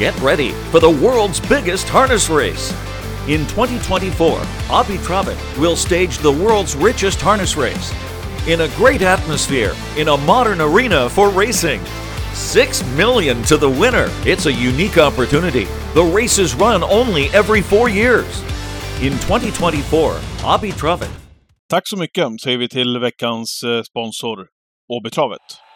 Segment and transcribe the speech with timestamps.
[0.00, 2.72] Get ready for the world's biggest harness race.
[3.28, 7.92] In 2024, Abu Trabi will stage the world's richest harness race
[8.48, 11.82] in a great atmosphere in a modern arena for racing.
[12.32, 14.08] 6 million to the winner.
[14.24, 15.66] It's a unique opportunity.
[15.92, 18.42] The races run only every 4 years.
[19.02, 21.10] In 2024, Abu Trabi
[21.68, 24.36] Tack så mycket säger vi till veckans eh, sponsor
[24.88, 25.69] Åbytravet.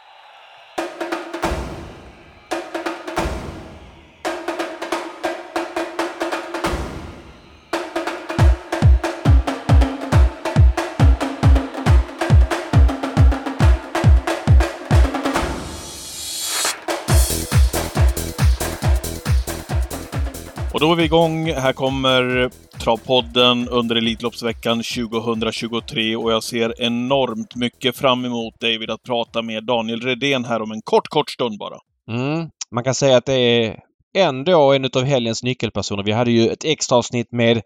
[20.85, 21.53] Då är vi igång.
[21.53, 29.03] Här kommer Travpodden under Elitloppsveckan 2023 och jag ser enormt mycket fram emot David att
[29.03, 31.79] prata med Daniel Redén här om en kort, kort stund bara.
[32.11, 32.49] Mm.
[32.75, 33.77] Man kan säga att det är
[34.17, 36.03] ändå en av helgens nyckelpersoner.
[36.03, 37.63] Vi hade ju ett extra avsnitt med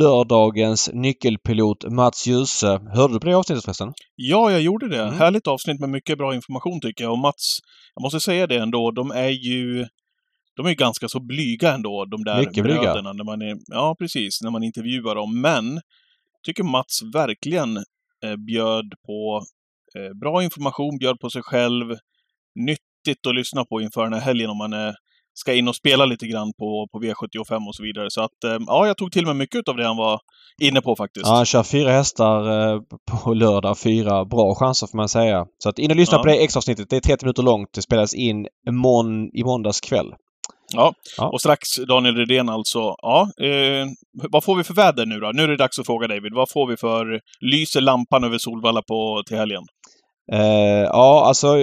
[0.00, 2.80] lördagens nyckelpilot Mats Djuse.
[2.94, 3.92] Hörde du på det avsnittet förresten?
[4.16, 5.02] Ja, jag gjorde det.
[5.02, 5.18] Mm.
[5.18, 7.12] Härligt avsnitt med mycket bra information tycker jag.
[7.12, 7.58] Och Mats,
[7.94, 9.86] jag måste säga det ändå, de är ju
[10.62, 12.80] de är ju ganska så blyga ändå, de där Mycket blyga.
[12.80, 13.12] bröderna.
[13.12, 14.40] När man är, ja, precis.
[14.42, 15.40] När man intervjuar dem.
[15.40, 15.80] Men,
[16.46, 17.76] tycker Mats verkligen
[18.24, 19.42] eh, bjöd på
[19.98, 21.86] eh, bra information, bjöd på sig själv.
[22.54, 24.92] Nyttigt att lyssna på inför den här helgen om man eh,
[25.34, 28.10] ska in och spela lite grann på, på V75 och så vidare.
[28.10, 30.20] Så att, eh, ja, jag tog till mig mycket av det han var
[30.62, 31.26] inne på faktiskt.
[31.26, 32.80] Ja, han kör fyra hästar eh,
[33.10, 33.78] på lördag.
[33.78, 35.46] Fyra bra chanser får man säga.
[35.58, 36.22] Så att in och lyssna Ja.
[36.22, 36.90] på det extra avsnittet.
[36.90, 37.68] Det är 30 minuter långt.
[37.72, 40.14] Det spelas in imorgon, i måndags kväll.
[40.74, 41.28] Ja, Ja.
[41.28, 42.78] och strax Daniel Redén alltså.
[43.02, 43.86] Ja, eh,
[44.30, 45.30] vad får vi för väder nu då?
[45.34, 46.34] Nu är det dags att fråga David.
[46.34, 47.20] Vad får vi för...
[47.40, 49.62] Lyser lampan över Solvalla på, till helgen?
[50.32, 51.54] Eh, ja, alltså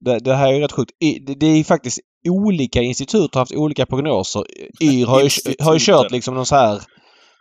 [0.00, 0.90] det, det här är rätt sjukt.
[1.04, 4.44] I, det, det är faktiskt olika institut har haft olika prognoser.
[4.80, 5.28] YR har ju,
[5.60, 6.80] har ju kört liksom någon så här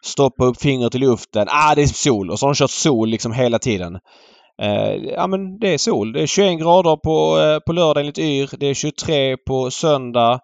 [0.05, 1.47] stoppa upp fingret i luften.
[1.49, 2.31] Ah, det är sol.
[2.31, 3.95] Och så har de kört sol liksom hela tiden.
[4.61, 6.13] Eh, ja men det är sol.
[6.13, 8.57] Det är 21 grader på, eh, på lördag enligt YR.
[8.59, 10.39] Det är 23 på söndag.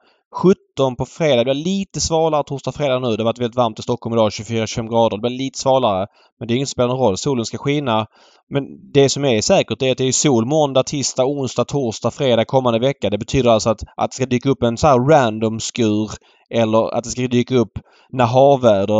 [0.77, 1.37] 17 på fredag.
[1.37, 3.15] Det blir lite svalare torsdag fredag nu.
[3.15, 4.29] Det har varit väldigt varmt i Stockholm idag.
[4.29, 5.17] 24-25 grader.
[5.17, 6.07] Det blir lite svalare.
[6.39, 7.17] Men det är inget som spelar någon roll.
[7.17, 8.05] Solen ska skina.
[8.49, 12.45] Men det som är säkert är att det är sol måndag, tisdag, onsdag, torsdag, fredag
[12.45, 13.09] kommande vecka.
[13.09, 16.11] Det betyder alltså att, att det ska dyka upp en så här random skur
[16.49, 18.25] eller att det ska dyka upp när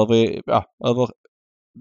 [0.02, 1.08] över, ja, över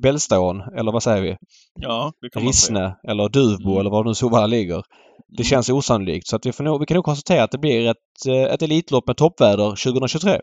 [0.03, 1.37] Bällstån eller vad säger vi?
[1.81, 2.41] Ja, det.
[2.41, 3.81] Rissne eller Duvbo Mm.
[3.81, 4.83] eller var nu Solvalla ligger.
[5.29, 5.45] Det Mm.
[5.45, 6.27] känns osannolikt.
[6.27, 7.97] Så att vi, får nog, vi kan nog konstatera att det blir ett,
[8.29, 10.41] eh, ett Elitlopp med toppväder 2023.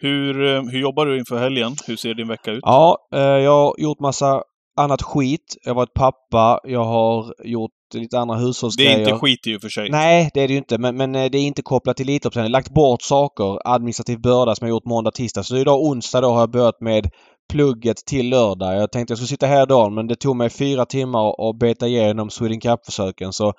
[0.00, 1.76] Hur, eh, hur jobbar du inför helgen?
[1.86, 2.60] Hur ser din vecka ut?
[2.62, 4.42] Ja, eh, jag har gjort massa
[4.80, 5.56] annat skit.
[5.64, 6.60] Jag har varit pappa.
[6.64, 8.96] Jag har gjort lite andra det hushållsgrejer.
[8.96, 9.90] är inte skit i och för sig.
[9.90, 10.78] Nej, det är det ju inte.
[10.78, 12.52] Men, men det är inte kopplat till Elitloppsträning.
[12.52, 15.42] Lagt bort saker, administrativ börda som jag gjort måndag, tisdag.
[15.42, 17.10] Så idag onsdag då har jag börjat med
[17.48, 18.76] plugget till lördag.
[18.76, 21.86] Jag tänkte jag skulle sitta här idag men det tog mig fyra timmar att beta
[21.86, 23.32] igenom Sweden Cup-försöken.
[23.32, 23.52] Så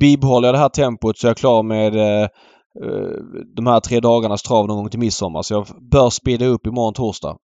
[0.00, 2.28] bibehåller jag det här tempot så är jag klar med eh, eh,
[3.56, 5.42] de här tre dagarnas trav någon gång till midsommar.
[5.42, 7.36] Så jag bör speeda upp imorgon torsdag.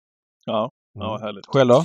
[0.46, 1.46] Ja, ja härligt.
[1.46, 1.84] Själv då?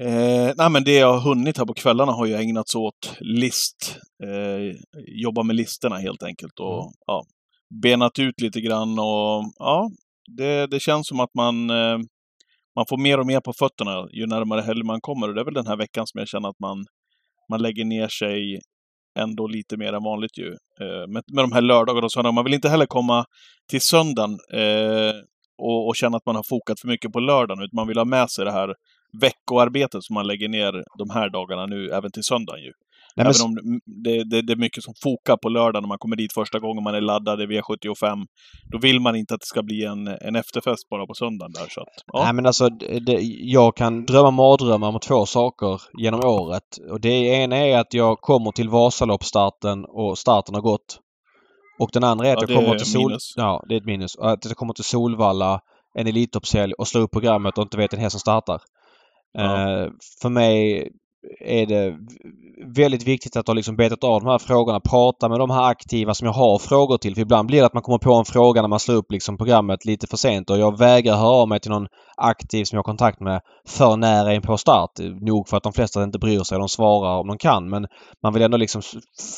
[0.00, 3.96] Eh, nej, men det jag har hunnit här på kvällarna har ju ägnats åt list.
[4.24, 4.76] Eh,
[5.24, 6.92] jobba med listorna helt enkelt och Mm.
[7.06, 7.24] ja,
[7.82, 9.90] benat ut lite grann och ja,
[10.36, 11.98] det, det känns som att man, eh,
[12.76, 15.28] man får mer och mer på fötterna ju närmare helg man kommer.
[15.28, 16.84] Och det är väl den här veckan som jag känner att man,
[17.50, 18.60] man lägger ner sig
[19.18, 20.48] ändå lite mer än vanligt ju.
[20.80, 22.34] Eh, med, med de här lördagarna och söndagarna.
[22.34, 23.24] Man vill inte heller komma
[23.70, 25.14] till söndagen eh,
[25.58, 28.04] och, och känna att man har fokat för mycket på lördagen, utan man vill ha
[28.04, 28.74] med sig det här
[29.20, 32.72] veckoarbetet som man lägger ner de här dagarna nu, även till söndagen ju.
[33.16, 35.98] Nej, men, Även om det, det, det är mycket som fokar på lördag när man
[35.98, 38.26] kommer dit första gången man är laddad i V75.
[38.72, 41.66] Då vill man inte att det ska bli en, en efterfest bara på söndagen där.
[41.68, 42.24] Så att, ja.
[42.24, 42.68] Nej men alltså
[43.06, 46.62] det, jag kan drömma mardrömmar om två saker genom året.
[46.90, 51.00] Och det ena är att jag kommer till Vasaloppsstarten och starten har gått.
[51.78, 53.16] Och den andra är att Ja, jag kommer till Sol...
[53.36, 54.16] Ja, det är ett minus.
[54.16, 55.60] Att jag kommer till Solvalla
[55.98, 58.60] en Elitloppshelg och slår upp programmet och inte vet en häst som startar.
[59.32, 59.82] Ja.
[59.82, 59.88] Eh,
[60.22, 60.88] för mig
[61.40, 61.96] är det
[62.66, 64.80] väldigt viktigt att ha liksom betat av de här frågorna.
[64.80, 67.14] Prata med de här aktiva som jag har frågor till.
[67.14, 69.36] För ibland blir det att man kommer på en fråga när man slår upp liksom
[69.36, 71.86] programmet lite för sent och jag vägrar höra av mig till någon
[72.16, 74.90] aktiv som jag har kontakt med för nära in på start.
[75.20, 76.58] Nog för att de flesta inte bryr sig.
[76.58, 77.70] De svarar om de kan.
[77.70, 77.86] Men
[78.22, 78.82] man vill ändå liksom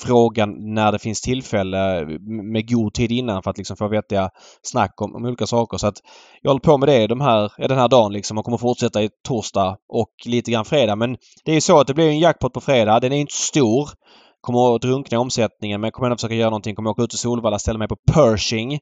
[0.05, 2.07] fråga när det finns tillfälle
[2.53, 4.31] med god tid innan för att liksom få vettiga
[4.63, 5.79] snack om, om olika saker.
[5.79, 5.97] Så att
[6.43, 9.11] jag håller på med det de här, den här dagen liksom och kommer fortsätta i
[9.29, 10.97] torsdag och lite grann fredag.
[10.97, 13.01] Men det är ju så att det blir en jackpot på fredag.
[13.01, 13.89] Den är inte stor.
[14.41, 16.75] Kommer att drunkna i omsättningen men jag kommer ändå försöka göra någonting.
[16.75, 18.79] Kommer åka ut till Solvalla, ställa mig på Pershing.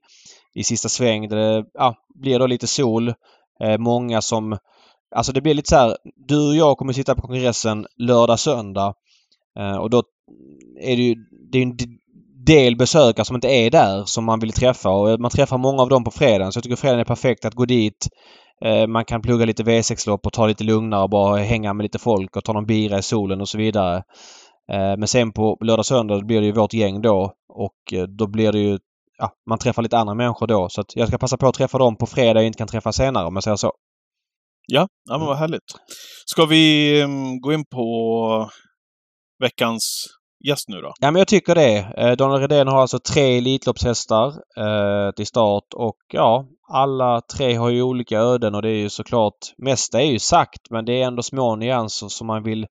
[0.54, 1.28] i sista sväng.
[1.28, 3.08] Där det ja, blir då lite sol.
[3.60, 4.58] Eh, många som...
[5.16, 5.96] Alltså det blir lite så här.
[6.28, 8.94] Du och jag kommer sitta på kongressen lördag, söndag.
[9.58, 10.02] Eh, och då
[10.80, 11.14] är det ju
[11.52, 11.76] det är en
[12.46, 15.82] del besökare som inte är där som man vill träffa och eh, man träffar många
[15.82, 16.52] av dem på fredagen.
[16.52, 18.08] Så jag tycker fredagen är perfekt att gå dit.
[18.64, 21.98] Eh, man kan plugga lite V6-lopp och ta lite lugnare och bara hänga med lite
[21.98, 23.96] folk och ta någon bira i solen och så vidare.
[24.72, 28.52] Eh, men sen på lördag söndag blir det ju vårt gäng då och då blir
[28.52, 28.78] det ju
[29.18, 30.68] ja, man träffar lite andra människor då.
[30.68, 32.92] Så att jag ska passa på att träffa dem på fredag jag inte kan träffa
[32.92, 33.72] senare om jag säger så.
[34.66, 35.74] Ja, ja men vad härligt.
[36.26, 38.50] Ska vi mm, gå in på
[39.38, 40.06] veckans
[40.48, 40.92] gäst nu då?
[41.00, 41.76] Ja, men jag tycker det.
[41.96, 47.70] Eh, Daniel Redén har alltså tre Elitloppshästar eh, till start och ja, alla tre har
[47.70, 51.06] ju olika öden och det är ju såklart, mesta är ju sagt men det är
[51.06, 52.66] ändå små nyanser som man vill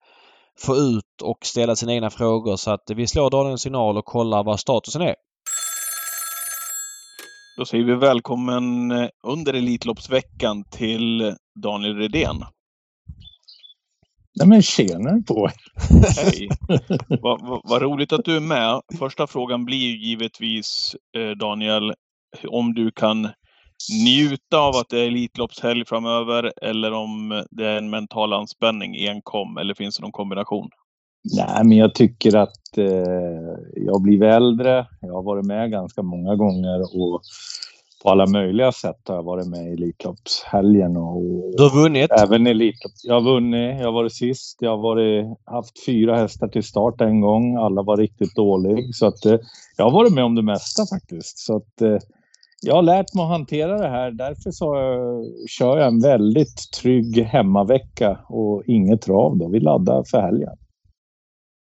[0.59, 4.05] få ut och ställa sina egna frågor så att vi slår Daniel en signal och
[4.05, 5.15] kollar vad statusen är.
[7.57, 12.43] Då säger vi välkommen eh, under Elitloppsveckan till Daniel Redén.
[14.39, 15.53] Nej men tjena på er!
[16.23, 16.49] Hej!
[17.21, 18.81] Vad va, va roligt att du är med.
[18.99, 21.93] Första frågan blir ju givetvis eh, Daniel,
[22.47, 23.29] om du kan
[24.05, 29.57] njuta av att det är Elitloppshelg framöver eller om det är en mental anspänning enkom
[29.57, 30.69] eller finns det någon kombination?
[31.35, 34.87] Nej, men jag tycker att eh, jag blivit äldre.
[35.01, 37.21] Jag har varit med ganska många gånger och
[38.03, 40.97] på alla möjliga sätt har jag varit med i Elitloppshelgen.
[40.97, 42.11] Och, du har vunnit?
[42.11, 42.91] Även Elitlopp.
[43.03, 43.79] Jag har vunnit.
[43.79, 44.57] Jag har varit sist.
[44.61, 47.55] Jag har varit, haft fyra hästar till start en gång.
[47.55, 48.77] Alla var riktigt dåliga.
[48.91, 49.37] Så att, eh,
[49.77, 51.37] jag har varit med om det mesta faktiskt.
[51.37, 51.97] Så att, eh,
[52.61, 54.11] jag har lärt mig att hantera det här.
[54.11, 54.75] Därför så
[55.49, 59.37] kör jag en väldigt trygg hemmavecka och inget trav.
[59.37, 59.49] Då.
[59.49, 60.57] Vi laddar för helgen.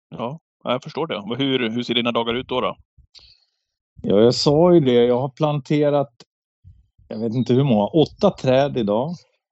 [0.10, 1.44] Ja, jag förstår det.
[1.44, 2.62] Hur, hur ser dina dagar ut då?
[2.62, 2.76] då?
[4.02, 5.06] Ja, jag sa ju det.
[5.06, 6.12] Jag har planterat,
[7.08, 9.10] jag vet inte hur många, åtta träd idag.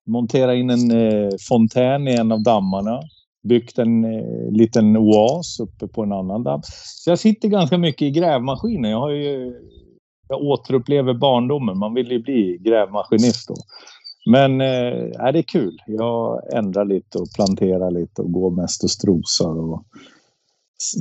[0.08, 3.02] Monterat in en eh, fontän i en av dammarna.
[3.48, 6.62] Byggt en eh, liten oas uppe på en annan damm.
[6.86, 8.92] Så jag sitter ganska mycket i grävmaskinen.
[8.92, 9.54] Jag har ju
[10.30, 11.78] jag återupplever barndomen.
[11.78, 13.56] Man vill ju bli grävmaskinist då.
[14.32, 15.78] Men eh, det är kul.
[15.88, 19.60] Jag ändrar lite och planterar lite och går mest och strosar.
[19.60, 19.84] Och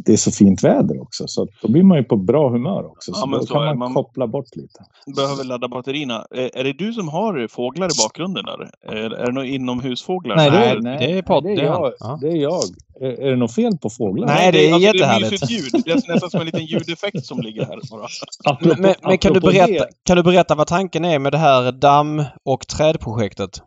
[0.05, 3.13] det är så fint väder också så då blir man ju på bra humör också.
[3.13, 4.85] Så, ja, då så kan man, man, koppla bort lite.
[5.17, 6.27] Behöver ladda batterierna.
[6.31, 8.71] Är, är det du som har fåglar i bakgrunden där?
[8.83, 10.37] Är, det några inomhusfåglar?
[10.37, 11.45] Nej, det är, nej, det är podd.
[11.45, 11.93] Det är jag.
[12.01, 12.19] Ja.
[12.21, 12.63] Det är jag.
[13.01, 14.27] Är, är det något fel på fåglar?
[14.27, 15.49] Nej, det är alltså, jättehärligt.
[15.49, 15.83] Det är ljud.
[15.85, 18.07] Det är nästan som en liten ljudeffekt som ligger här bara.
[18.45, 21.73] Apropå, men, men kan, du berätta, kan du berätta vad tanken är med det här
[21.73, 23.63] damm och trädprojektet?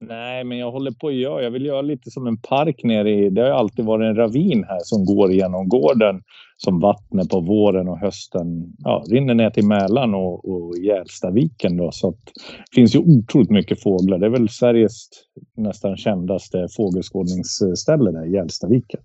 [0.00, 1.42] Nej, men jag håller på att göra.
[1.42, 3.30] Jag vill göra lite som en park nere i...
[3.30, 6.22] Det har alltid varit en ravin här som går genom gården
[6.56, 11.76] som vattnet på våren och hösten ja, rinner ner till Mälaren och, och Gälstaviken.
[11.76, 12.24] Då, så att,
[12.70, 14.18] det finns ju otroligt mycket fåglar.
[14.18, 15.08] Det är väl Sveriges
[15.56, 19.00] nästan kändaste fågelskådningsställe där, Gälstaviken.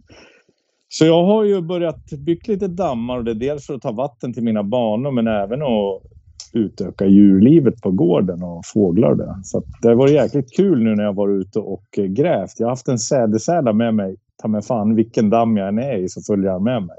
[0.90, 3.92] Så jag har ju börjat bygga lite dammar och det är dels för att ta
[3.92, 6.01] vatten till mina banor men även att
[6.54, 9.40] utöka djurlivet på gården och fåglar det.
[9.44, 12.54] Så det varit jäkligt kul nu när jag varit ute och grävt.
[12.58, 14.16] Jag har haft en sädesärla med mig.
[14.42, 16.98] Ta mig fan vilken damm jag än är i så följer han med mig.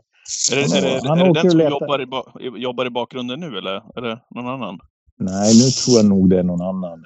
[0.52, 3.58] Är det, är det, han är det den som jobbar i, jobbar i bakgrunden nu
[3.58, 4.78] eller är det någon annan?
[5.18, 7.04] Nej, nu tror jag nog det är någon annan.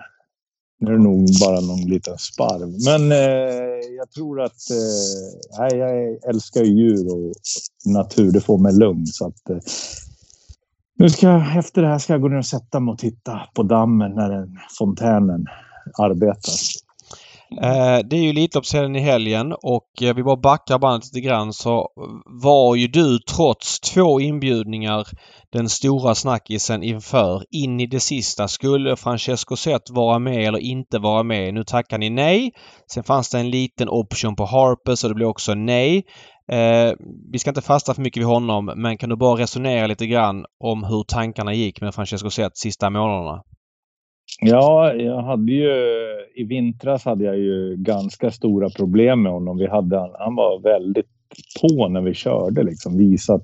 [0.81, 2.69] Nu är det nog bara någon liten sparv.
[2.85, 4.71] Men eh, jag tror att...
[4.71, 7.33] Eh, jag älskar djur och
[7.95, 8.33] natur.
[8.33, 9.07] Det får mig lugn.
[9.07, 9.59] Så att, eh,
[10.99, 13.41] nu ska jag, efter det här ska jag gå ner och sätta mig och titta
[13.55, 15.47] på dammen när den, fontänen
[15.99, 16.53] arbetar.
[17.63, 21.53] Eh, det är ju Elitloppshelgen i helgen och eh, vi bara backar bandet lite grann
[21.53, 21.89] så
[22.27, 25.07] var ju du trots två inbjudningar
[25.53, 27.45] den stora snackisen inför.
[27.51, 28.49] In i det sista.
[28.49, 31.55] Skulle Francesco Zet vara med eller inte vara med?
[31.55, 32.53] Nu tackar ni nej.
[32.93, 36.05] Sen fanns det en liten option på Harpes och det blev också nej.
[36.49, 36.95] Eh,
[37.33, 40.45] vi ska inte fasta för mycket vid honom men kan du bara resonera lite grann
[40.59, 43.43] om hur tankarna gick med Francesco Zet sista månaderna?
[44.41, 45.73] Ja, jag hade ju
[46.35, 49.59] i vintras hade jag ju ganska stora problem med honom.
[49.59, 51.07] Vi hade, han var väldigt
[51.61, 52.99] på när vi körde liksom.
[52.99, 53.43] Visat,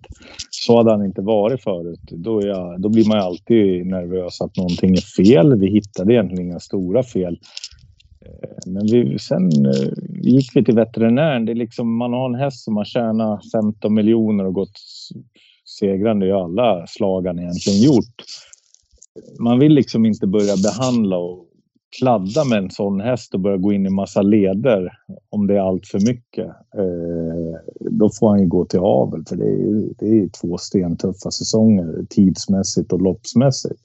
[0.50, 2.00] så hade han inte varit förut.
[2.10, 5.58] Då, jag, då blir man ju alltid nervös att någonting är fel.
[5.58, 7.38] Vi hittade egentligen inga stora fel.
[8.24, 9.88] Eh, men vi, sen eh,
[10.22, 11.44] gick vi till veterinären.
[11.44, 14.78] Det är liksom, man har en häst som har tjänat 15 miljoner och gått
[15.80, 18.24] segrande i alla slag han egentligen gjort.
[19.40, 21.46] Man vill liksom inte börja behandla och
[21.98, 24.92] kladda med en sån häst och börja gå in i massa leder
[25.30, 26.46] om det är allt för mycket.
[26.46, 31.30] Eh, då får han ju gå till avel för det är, det är två stentuffa
[31.30, 33.80] säsonger tidsmässigt och loppsmässigt.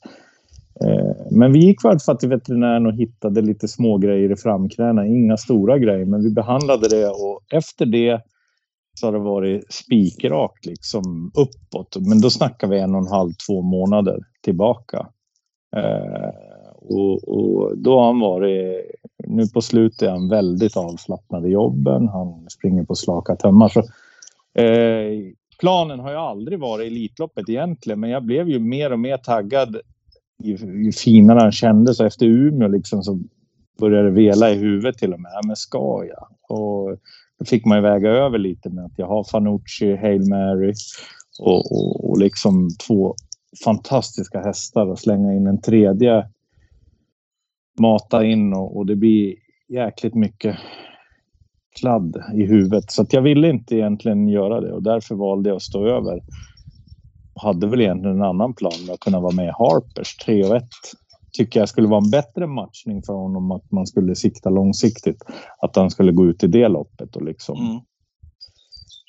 [0.86, 4.36] Eh, men vi gick i alla fall till veterinären och hittade lite små grejer i
[4.36, 5.08] framknäna.
[5.08, 8.22] Inga stora grejer, men vi behandlade det och efter det
[9.00, 11.98] så har det varit spikrakt liksom uppåt.
[12.00, 15.08] Men då snackar vi en och en halv, två månader tillbaka.
[15.76, 16.30] Eh,
[16.76, 18.92] och, och, då har han varit,
[19.28, 22.08] nu på slutet är han väldigt avslappnad i jobben.
[22.08, 23.70] Han springer på slaka tömmar.
[23.70, 23.80] Så,
[24.62, 29.18] eh, planen har ju aldrig varit Elitloppet egentligen, men jag blev ju mer och mer
[29.18, 29.78] taggad
[30.43, 32.00] ju, ju finare han kändes.
[32.00, 33.19] Efter Umeå liksom så
[33.79, 35.31] började det vela i huvudet till och med.
[35.34, 36.58] Ja, men ska jag?
[36.58, 36.98] Och
[37.39, 40.74] då fick man ju väga över lite med att jag har Fanucci, Hail Mary
[41.39, 43.15] och, och, och liksom två
[43.63, 46.27] fantastiska hästar och slänga in en tredje.
[47.79, 49.36] Mata in och, och det blir
[49.67, 50.55] jäkligt mycket
[51.79, 52.91] kladd i huvudet.
[52.91, 56.22] Så att jag ville inte egentligen göra det och därför valde jag att stå över
[57.39, 60.55] hade väl egentligen en annan plan med att kunna vara med i Harpers 3 och
[60.55, 60.63] 1.
[61.31, 65.24] Tycker jag skulle vara en bättre matchning för honom att man skulle sikta långsiktigt.
[65.62, 67.79] Att han skulle gå ut i det loppet och liksom Mm.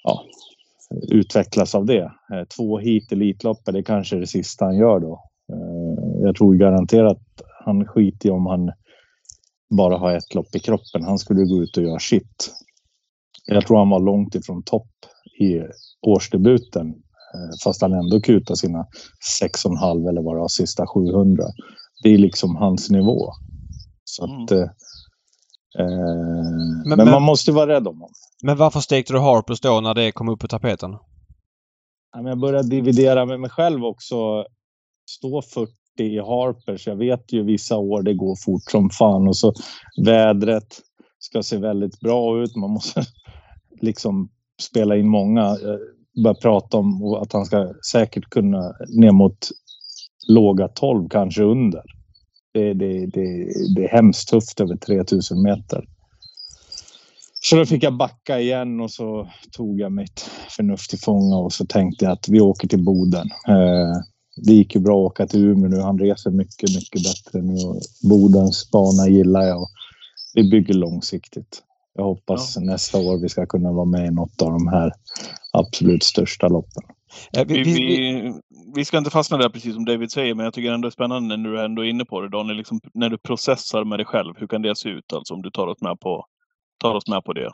[0.04, 0.22] ja,
[1.08, 2.02] utvecklas av det.
[2.02, 5.22] Eh, Två hit Elitloppet, det kanske är det sista han gör då.
[5.52, 7.18] Eh, Jag tror garanterat
[7.64, 8.72] han skiter i om han
[9.76, 11.02] bara har ett lopp i kroppen.
[11.04, 12.52] Han skulle gå ut och göra shit.
[13.46, 14.88] Jag tror han var långt ifrån topp
[15.40, 15.60] i
[16.06, 16.94] årsdebuten.
[17.34, 18.86] Eh, Fast han ändå kutar sina
[19.42, 21.44] 6,5 eller vad det var, sista 700.
[22.02, 23.32] Det är liksom hans nivå.
[24.04, 24.50] Så att...
[24.50, 24.62] Mm.
[24.62, 24.70] eh,
[25.78, 28.14] eh, men, men- man måste vara rädd om honom.
[28.42, 30.96] Men varför stekte du Harpers då när det kom upp på tapeten?
[32.12, 34.44] Jag började dividera med mig själv också.
[35.10, 36.86] Stå 40 i Harpers.
[36.86, 39.52] Jag vet ju vissa år det går fort som fan och så
[40.04, 40.80] vädret
[41.18, 42.56] ska se väldigt bra ut.
[42.56, 43.02] Man måste
[43.80, 44.28] liksom
[44.62, 45.56] spela in många.
[46.24, 49.48] Börjar prata om att han ska säkert kunna ner mot
[50.28, 51.82] låga 12, kanske under.
[52.52, 55.84] Det, det, det, det är hemskt tufft över 3000 meter.
[57.42, 61.52] Så då fick jag backa igen och så tog jag mitt förnuft till fånga och
[61.52, 63.26] så tänkte jag att vi åker till Boden.
[63.48, 64.00] Eh,
[64.46, 65.80] det gick ju bra att åka till Umeå nu.
[65.80, 67.56] Han reser mycket, mycket bättre nu.
[68.08, 69.66] Bodens bana gillar jag.
[70.34, 71.62] Vi bygger långsiktigt.
[71.94, 74.92] Jag hoppas nästa år vi ska kunna vara med i något av de här
[75.52, 76.82] absolut största loppen.
[77.36, 78.32] Eh, Vi, vi- vi- vi,
[78.74, 80.92] vi ska inte fastna där precis som David säger, men jag tycker ändå det är
[80.92, 84.06] spännande när du ändå är inne på det Daniel, liksom, när du processar med dig
[84.06, 84.34] själv.
[84.36, 86.26] Hur kan det se ut alltså om du tar oss med på,
[86.78, 87.50] tar oss med på det?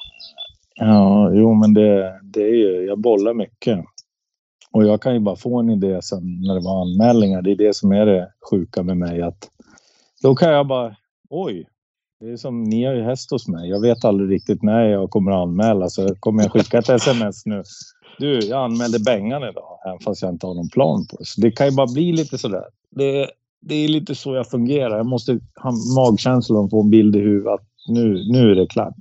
[0.75, 3.85] Ja, jo, men det, det är ju, jag bollar mycket.
[4.71, 7.43] Och jag kan ju bara få en idé sen när det var anmälningar.
[7.43, 9.23] Det är det som är det sjuka med mig.
[9.23, 9.51] att
[10.23, 10.97] Då kan jag bara,
[11.31, 11.67] oj,
[12.21, 13.71] det är som ni har ju häst hos mig.
[13.71, 15.89] Jag vet aldrig riktigt när jag kommer att anmäla.
[15.89, 17.63] Så kommer jag skicka ett sms nu.
[18.19, 21.25] Du, jag anmälde Bengan idag, även fast jag inte har någon plan på det.
[21.25, 22.65] Så det kan ju bara bli lite sådär.
[22.91, 23.31] Det,
[23.61, 24.97] det är lite så jag fungerar.
[24.97, 28.95] Jag måste ha magkänslan och få en bild i huvudet nu, nu är det klart.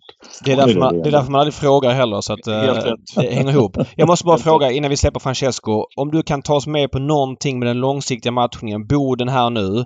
[0.44, 1.10] Det är, det därför är man, det.
[1.10, 3.78] är därför man aldrig frågar heller så att eh, det hänger ihop.
[3.96, 5.86] Jag måste bara fråga innan vi släpper Francesco.
[5.96, 8.88] Om du kan ta oss med på någonting med den långsiktiga matchningen.
[8.88, 9.86] Boden här nu.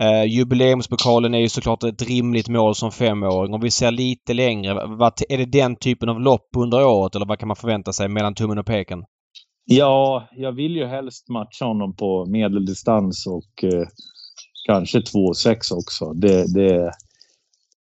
[0.00, 3.54] Eh, jubileumspokalen är ju såklart ett rimligt mål som femåring.
[3.54, 4.86] Om vi ser lite längre.
[4.86, 8.08] Vad, är det den typen av lopp under året eller vad kan man förvänta sig
[8.08, 9.04] mellan tummen och peken?
[9.64, 13.86] Ja, jag vill ju helst matcha honom på medeldistans och eh,
[14.66, 16.12] kanske 2,6 också.
[16.12, 16.92] Det, det,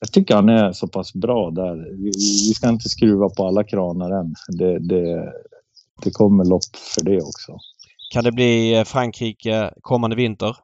[0.01, 2.03] jag tycker han är så pass bra där.
[2.03, 2.11] Vi,
[2.49, 4.35] vi ska inte skruva på alla kranar än.
[4.59, 5.33] Det, det,
[6.03, 7.59] det kommer lopp för det också.
[8.13, 10.57] Kan det bli eh, Frankrike kommande vinter?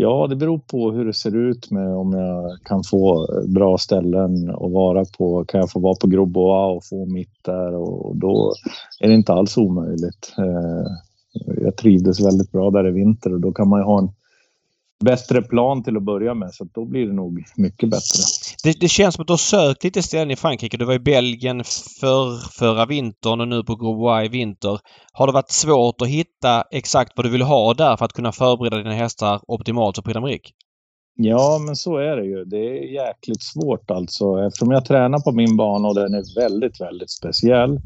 [0.00, 4.50] Ja, det beror på hur det ser ut med om jag kan få bra ställen
[4.50, 5.44] att vara på.
[5.44, 8.52] Kan jag få vara på Groboa och få mitt där och då
[9.00, 10.34] är det inte alls omöjligt.
[10.38, 10.90] Eh,
[11.62, 14.08] jag trivdes väldigt bra där i vinter och då kan man ju ha en
[15.04, 18.22] bättre plan till att börja med så då blir det nog mycket bättre.
[18.64, 20.76] Det, det känns som att du har sökt lite ställen i Frankrike.
[20.76, 21.64] Du var i Belgien
[22.00, 24.78] för, förra vintern och nu på Grobois i vinter.
[25.12, 28.32] Har det varit svårt att hitta exakt vad du vill ha där för att kunna
[28.32, 30.50] förbereda dina hästar optimalt för Prix d'Amérique?
[31.20, 32.44] Ja, men så är det ju.
[32.44, 34.46] Det är jäkligt svårt alltså.
[34.46, 37.78] Eftersom jag tränar på min bana och den är väldigt, väldigt speciell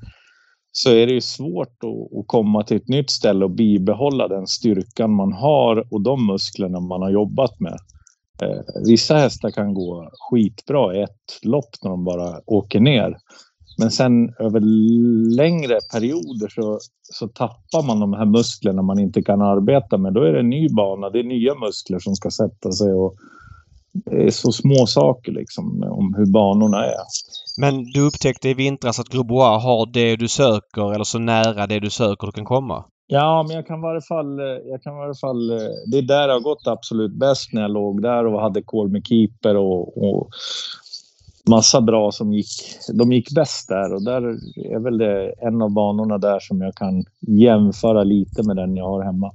[0.72, 5.14] så är det ju svårt att, komma till ett nytt ställe och bibehålla den styrkan
[5.14, 7.76] man har och de musklerna man har jobbat med.
[8.42, 13.16] Eh, vissa hästar kan gå skitbra i ett lopp när de bara åker ner.
[13.78, 14.60] Men sen över
[15.36, 20.12] längre perioder så, så tappar man de här musklerna man inte kan arbeta med.
[20.12, 22.92] Då är det en ny bana, det är nya muskler som ska sätta sig.
[22.92, 23.16] Och
[23.92, 27.04] det är så små saker liksom om hur banorna är.
[27.60, 31.80] Men du upptäckte i vintras att Grobois har det du söker eller så nära det
[31.80, 32.84] du söker du kan komma?
[33.06, 34.38] Ja, men jag kan i varje fall...
[34.70, 35.48] Jag kan i varje fall
[35.90, 38.88] det är där det har gått absolut bäst när jag låg där och hade koll
[38.88, 40.28] med keeper och, och
[41.48, 42.48] massa bra som gick.
[42.92, 44.22] De gick bäst där och där
[44.74, 48.88] är väl det en av banorna där som jag kan jämföra lite med den jag
[48.88, 49.32] har hemma.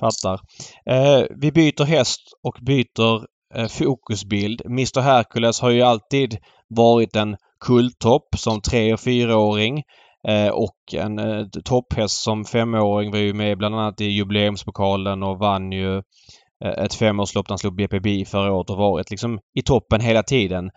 [0.00, 0.40] Fattar.
[0.86, 3.22] Eh, vi byter häst och byter eh,
[3.54, 4.62] Eh, fokusbild.
[4.66, 6.38] Mr Hercules har ju alltid
[6.68, 9.82] varit en kulttopp som tre och fyraåring.
[10.28, 15.38] Eh, och en eh, topphäst som femåring var ju med bland annat i jubileumspokalen och
[15.38, 15.96] vann ju
[16.64, 20.22] eh, ett femårslopp där han slog BPB förra året och varit liksom i toppen hela
[20.22, 20.70] tiden.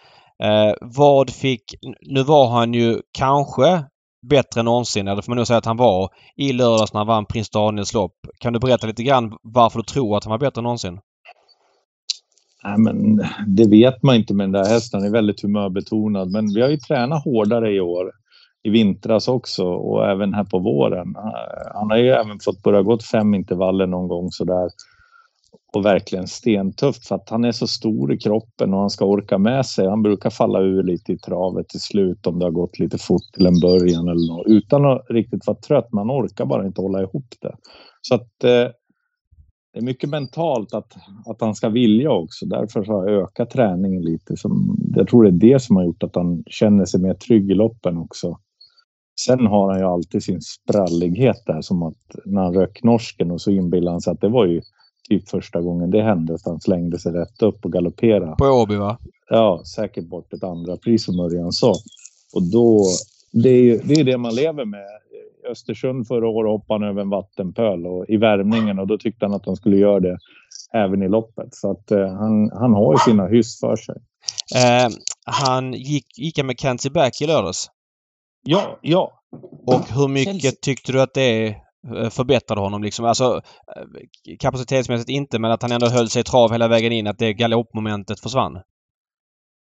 [0.43, 1.63] Eh, vad fick...
[2.01, 3.83] Nu var han ju kanske
[4.29, 7.07] bättre än någonsin, eller får man nog säga att han var, i lördags när han
[7.07, 8.15] vann Prins Daniels lopp.
[8.39, 10.99] Kan du berätta lite grann varför du tror att han var bättre än någonsin?
[12.63, 14.99] Nej, men det vet man inte med den där hästen.
[14.99, 16.31] Han är väldigt humörbetonad.
[16.31, 18.11] Men vi har ju tränat hårdare i år.
[18.63, 21.15] I vintras också och även här på våren.
[21.73, 24.69] Han har ju även fått börja gått fem intervaller någon gång sådär
[25.73, 29.37] och verkligen stentufft för att han är så stor i kroppen och han ska orka
[29.37, 29.87] med sig.
[29.87, 33.33] Han brukar falla ur lite i travet till slut om det har gått lite fort
[33.33, 35.93] till en början eller något utan att riktigt vara trött.
[35.93, 37.55] Man orkar bara inte hålla ihop det.
[38.01, 38.67] Så att eh,
[39.73, 40.93] det är mycket mentalt att,
[41.25, 42.45] att han ska vilja också.
[42.45, 44.37] Därför har jag ökat träningen lite.
[44.37, 47.51] Som, jag tror det är det som har gjort att han känner sig mer trygg
[47.51, 48.37] i loppen också.
[49.25, 53.41] Sen har han ju alltid sin sprallighet där som att när han rök norsken och
[53.41, 54.61] så inbillar han sig att det var ju
[55.09, 56.37] typ första gången det hände.
[56.39, 58.35] Så han slängde sig rätt upp och galopperade.
[58.35, 58.97] På Åby va?
[59.29, 61.73] Ja, säkert bort ett andra pris som Örjan sa.
[62.33, 62.85] Och då,
[63.33, 64.85] det är ju det, är det man lever med.
[65.51, 69.35] Östersund förra året hoppade han över en vattenpöl och, i värmningen och då tyckte han
[69.35, 70.17] att han skulle göra det
[70.73, 71.55] även i loppet.
[71.55, 73.95] Så att eh, han, han har ju sina hyss för sig.
[74.55, 74.89] Eh,
[75.25, 77.67] han gick, gick med Kenzie Back i lördags?
[78.43, 79.11] Ja, ja.
[79.65, 81.55] Och hur mycket tyckte du att det
[81.91, 83.05] Eh, förbättrade honom liksom.
[83.05, 83.41] Alltså
[83.75, 87.07] eh, kapacitetsmässigt inte men att han ändå höll sig i trav hela vägen in.
[87.07, 88.59] Att det galoppmomentet försvann.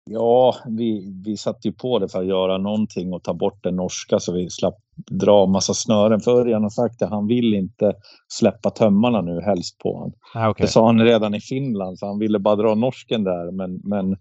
[0.09, 3.71] Ja, vi, vi satte ju på det för att göra någonting och ta bort det
[3.71, 4.75] norska så vi slapp
[5.11, 6.19] dra massa snören.
[6.19, 7.93] För Örjan har sagt att han vill inte
[8.27, 10.13] släppa tömmarna nu helst på honom.
[10.33, 10.65] Ah, okay.
[10.65, 14.17] Det sa han redan i Finland så han ville bara dra norsken där men, men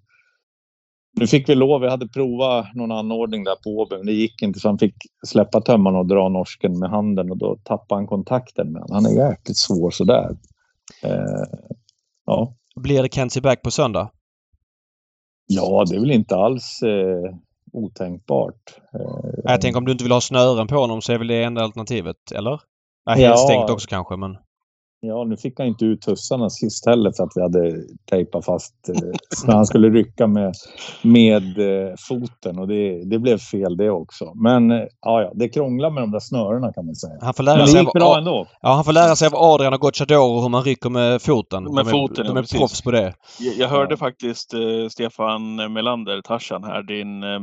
[1.20, 4.42] nu fick vi lov, vi hade provat någon anordning där på Åby, men det gick
[4.42, 4.94] inte så han fick
[5.26, 8.94] släppa tömmarna och dra norsken med handen och då tappade han kontakten med honom.
[8.94, 10.36] Han är jäkligt svår sådär.
[11.02, 11.58] Eh,
[12.26, 12.54] ja.
[12.76, 14.10] Blir det Kenzie Back på söndag?
[15.46, 17.34] Ja, det är väl inte alls eh,
[17.72, 18.80] otänkbart.
[18.94, 21.42] Eh, jag tänker om du inte vill ha snören på honom så är väl det
[21.42, 22.60] enda alternativet, eller?
[23.04, 24.36] Ja, helt ja, stängt också kanske, men...
[25.06, 28.88] Ja, nu fick han inte ut tussarna sist heller för att vi hade tejpat fast
[28.88, 28.94] eh,
[29.46, 30.54] när han skulle rycka med,
[31.02, 34.32] med eh, foten och det, det blev fel det också.
[34.34, 37.18] Men eh, ja, ja, det krånglar med de där snörena kan man säga.
[37.20, 38.46] Han får lära Men det gick bra ändå.
[38.62, 41.64] Ja, han får lära sig av Adrian och Gocciadoro hur man rycker med foten.
[41.64, 43.14] Med de är, foten, De är ja, proffs på det.
[43.40, 43.96] Jag, jag hörde ja.
[43.96, 47.40] faktiskt eh, Stefan Melander, Tarzan här, din eh,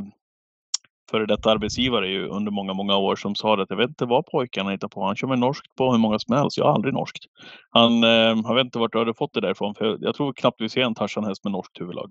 [1.10, 4.26] före detta arbetsgivare ju under många, många år som sa att jag vet inte vad
[4.26, 5.04] pojkarna hittar på.
[5.04, 6.58] Han kör med norskt på hur många som helst.
[6.58, 7.24] Jag har aldrig norskt.
[7.70, 8.10] Han, eh,
[8.44, 9.74] jag vet inte vart du hade fått det därifrån.
[9.74, 12.10] För jag tror knappt vi ser en Tarzan-häst med norskt huvudlag.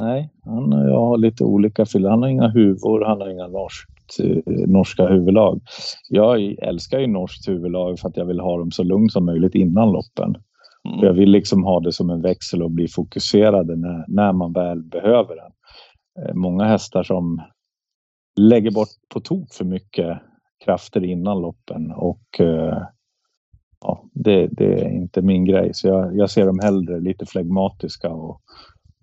[0.00, 2.10] Nej, han och jag har lite olika fyllor.
[2.10, 5.60] Han har inga huvor, han har inga norskt, eh, norska huvudlag.
[6.08, 9.54] Jag älskar ju norskt huvudlag för att jag vill ha dem så lugnt som möjligt
[9.54, 10.36] innan loppen.
[10.88, 11.04] Mm.
[11.04, 14.82] Jag vill liksom ha det som en växel och bli fokuserade när, när man väl
[14.82, 15.52] behöver den.
[16.18, 17.42] Eh, många hästar som
[18.36, 20.18] lägger bort på tok för mycket
[20.64, 22.82] krafter innan loppen och eh,
[23.80, 25.70] ja, det, det, är inte min grej.
[25.74, 28.40] Så jag, jag ser dem hellre lite flegmatiska och,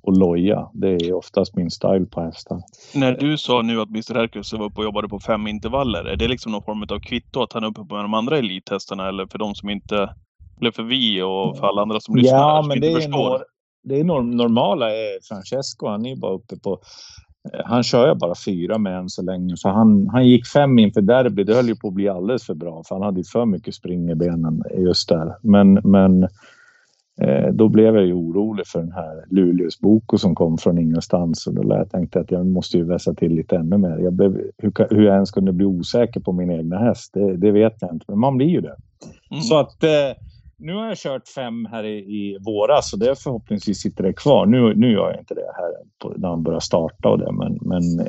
[0.03, 0.69] och loja.
[0.73, 2.61] Det är oftast min style på hästar.
[2.95, 6.15] När du sa nu att Mr Hercules var uppe och jobbade på fem intervaller, är
[6.15, 9.27] det liksom någon form av kvitto att han är uppe på de andra elithästarna eller
[9.27, 9.95] för de som inte,
[10.61, 12.39] eller för vi och för alla andra som lyssnar?
[12.39, 13.43] Ja, men det är, nor,
[13.83, 14.85] det är normala.
[15.29, 17.30] Francesco, han är bara uppe på Eh,
[17.65, 19.55] han kör ju bara fyra med än så länge.
[19.61, 21.43] För han, han gick fem inför derby.
[21.43, 22.83] Det höll ju på att bli alldeles för bra.
[22.87, 25.35] För han hade för mycket spring i benen just där.
[25.41, 26.23] Men, men
[27.21, 31.47] eh, då blev jag ju orolig för den här Luleås Boko som kom från ingenstans.
[31.47, 33.97] Och då jag tänkte att jag måste ju vässa till lite ännu mer.
[33.97, 37.51] Jag blev, hur, hur jag ens kunde bli osäker på min egna häst, det, det
[37.51, 38.05] vet jag inte.
[38.07, 38.75] Men man blir ju det.
[39.31, 39.41] Mm.
[39.41, 39.89] Så att eh,
[40.61, 44.45] nu har jag kört fem här i, i våras och det förhoppningsvis sitter det kvar.
[44.45, 45.71] Nu, nu gör jag inte det här
[46.01, 47.99] på, när man börjar starta och det, men, men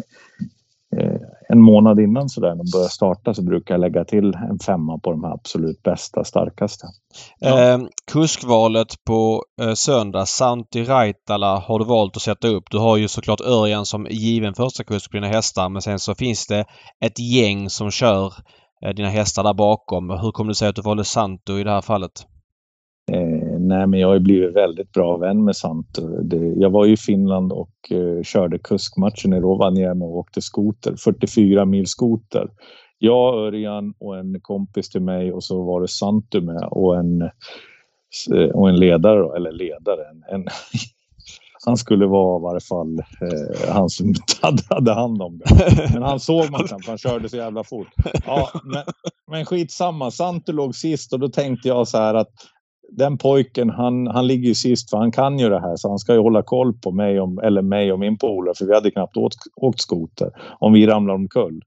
[0.96, 4.34] eh, en månad innan så där när man börjar starta så brukar jag lägga till
[4.34, 6.86] en femma på de här absolut bästa, starkaste.
[7.38, 7.60] Ja.
[7.60, 7.78] Eh,
[8.12, 12.64] kuskvalet på eh, söndag, Santi Raitala har du valt att sätta upp.
[12.70, 16.14] Du har ju såklart Örjan som given första kusk på dina hästar men sen så
[16.14, 16.64] finns det
[17.04, 18.32] ett gäng som kör
[18.96, 20.10] dina hästar där bakom.
[20.10, 22.26] Hur kom det sig att du valde Santo i det här fallet?
[23.10, 26.02] Eh, nej, men jag har ju blivit väldigt bra vän med Santtu.
[26.22, 30.96] Det, jag var ju i Finland och eh, körde kuskmatchen i Rovaniemi och åkte skoter,
[30.96, 32.50] 44 mil skoter.
[32.98, 37.22] Jag, Örjan och en kompis till mig och så var det Santu med och en,
[37.22, 40.46] eh, och en ledare, eller ledare, en, en
[41.64, 44.14] han skulle vara i varje fall eh, han som
[44.68, 45.44] hade hand om det.
[45.94, 47.88] Men han såg man knappt, han körde så jävla fort.
[48.26, 48.82] Ja, men,
[49.30, 52.32] men skitsamma, Santu låg sist och då tänkte jag så här att
[52.96, 55.98] den pojken, han, han ligger ju sist för han kan ju det här så han
[55.98, 58.90] ska ju hålla koll på mig, om, eller mig och min polare för vi hade
[58.90, 61.62] knappt åkt, åkt skoter om vi ramlar omkull.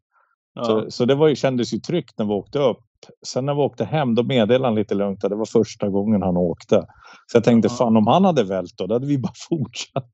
[0.56, 0.64] Ja.
[0.64, 2.80] Så, så det var ju, kändes ju tryggt när vi åkte upp.
[3.28, 6.22] Sen när vi åkte hem då meddelade han lite lugnt att det var första gången
[6.22, 6.86] han åkte.
[7.32, 7.76] Så jag tänkte ja.
[7.76, 10.14] fan om han hade vält då, då hade vi bara fortsatt.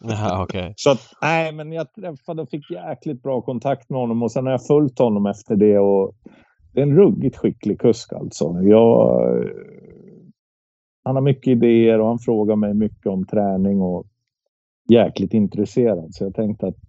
[0.00, 0.72] Ja, okay.
[0.76, 4.46] Så att, nej men jag träffade och fick jäkligt bra kontakt med honom och sen
[4.46, 6.14] har jag följt honom efter det och
[6.72, 8.60] det är en ruggigt skicklig kusk alltså.
[8.62, 9.24] Jag,
[11.08, 14.06] han har mycket idéer och han frågar mig mycket om träning och
[14.88, 16.14] jäkligt intresserad.
[16.14, 16.84] Så jag tänkte att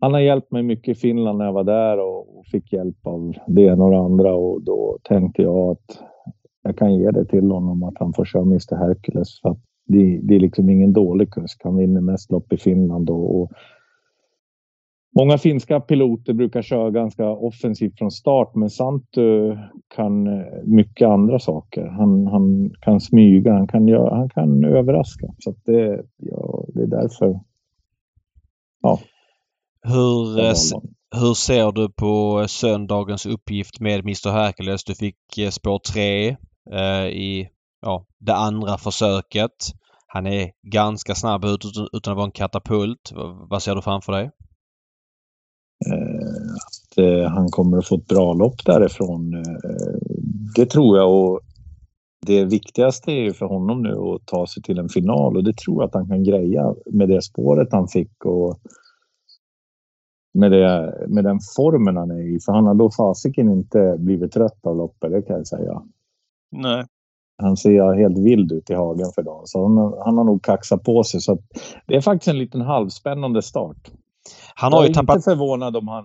[0.00, 3.34] han har hjälpt mig mycket i Finland när jag var där och fick hjälp av
[3.46, 5.98] det ena och det andra och då tänkte jag att
[6.62, 10.20] jag kan ge det till honom att han får köra Mr Hercules för att det,
[10.22, 11.60] det är liksom ingen dålig kusk.
[11.64, 13.52] Han vinner mest lopp i Finland och, och
[15.16, 19.56] Många finska piloter brukar köra ganska offensivt från start men Santu
[19.94, 21.86] kan mycket andra saker.
[21.86, 25.26] Han, han kan smyga, han kan, göra, han kan överraska.
[25.38, 27.40] Så det, ja, det är därför.
[28.82, 28.98] Ja.
[29.82, 30.36] Hur,
[31.20, 34.84] hur ser du på söndagens uppgift med Mr Hercules?
[34.84, 36.28] Du fick eh, spår 3
[36.72, 37.48] eh, i
[37.82, 39.50] ja, det andra försöket.
[40.06, 43.12] Han är ganska snabb ut utan att vara en katapult.
[43.50, 44.30] Vad ser du framför dig?
[45.86, 49.34] Eh, att eh, han kommer att få ett bra lopp därifrån.
[49.34, 49.98] Eh,
[50.56, 51.40] det tror jag och
[52.26, 55.82] det viktigaste är för honom nu att ta sig till en final och det tror
[55.82, 58.58] jag att han kan greja med det spåret han fick och
[60.34, 62.40] med, det, med den formen han är i.
[62.40, 65.82] För han har då fasiken inte blivit trött av loppet, det kan jag säga.
[66.50, 66.84] Nej.
[67.42, 70.82] Han ser helt vild ut i hagen för dagen, så han, han har nog kaxat
[70.82, 71.20] på sig.
[71.20, 71.38] Så
[71.86, 73.90] det är faktiskt en liten halvspännande start.
[74.54, 75.16] Han har ju tappat...
[75.16, 76.04] inte förvånad om han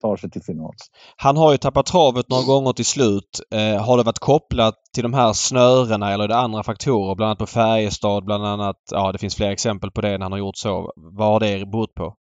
[0.00, 0.74] tar sig till final.
[1.16, 3.40] Han har ju tappat travet några gånger till slut.
[3.54, 7.14] Eh, har det varit kopplat till de här snörena eller är det andra faktorer?
[7.14, 8.76] Bland annat på Färjestad, bland annat.
[8.90, 10.92] Ja, det finns fler exempel på det när han har gjort så.
[10.96, 12.14] Vad har det berott på?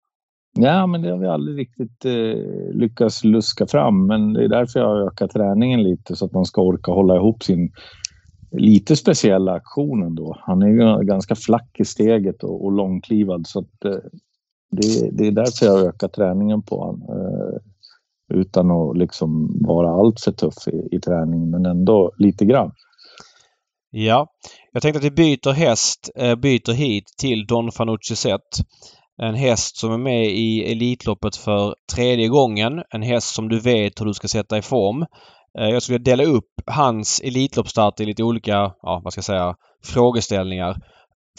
[0.60, 4.08] Ja, men det har vi aldrig riktigt eh, lyckats luska fram.
[4.08, 7.16] Men det är därför jag har ökat träningen lite så att man ska orka hålla
[7.16, 7.72] ihop sin
[8.52, 10.38] lite speciella aktion ändå.
[10.40, 13.92] Han är ju ganska flack i steget och, och långklivad så att eh,
[14.76, 17.02] det, det, är därför jag ökar träningen på honom.
[17.10, 17.60] Eh,
[18.40, 22.72] utan att liksom vara alltför tuff i, i träningen, men ändå lite grann.
[23.92, 24.28] Ja,
[24.72, 28.42] jag tänkte att vi byter häst, eh, byter hit till Don Fanucci Zet.
[29.22, 32.84] En häst som är med i Elitloppet för tredje gången.
[32.90, 35.06] En häst som du vet hur du ska sätta i form.
[35.60, 39.56] Eh, jag skulle dela upp hans Elitloppsstart i lite olika, ja vad ska jag säga,
[39.84, 40.78] frågeställningar.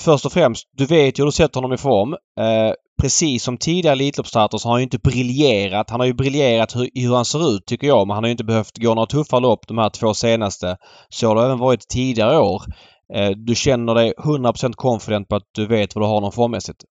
[0.00, 2.12] Först och främst, du vet ju hur du sätter honom i form.
[2.12, 5.90] Eh, precis som tidigare Elitloppsstarter så har han ju inte briljerat.
[5.90, 8.32] Han har ju briljerat hur, hur han ser ut tycker jag men han har ju
[8.32, 10.76] inte behövt gå några tuffa lopp de här två senaste.
[11.08, 12.62] Så har det även varit tidigare år.
[13.14, 16.84] Eh, du känner dig 100% confident på att du vet vad du har honom formmässigt?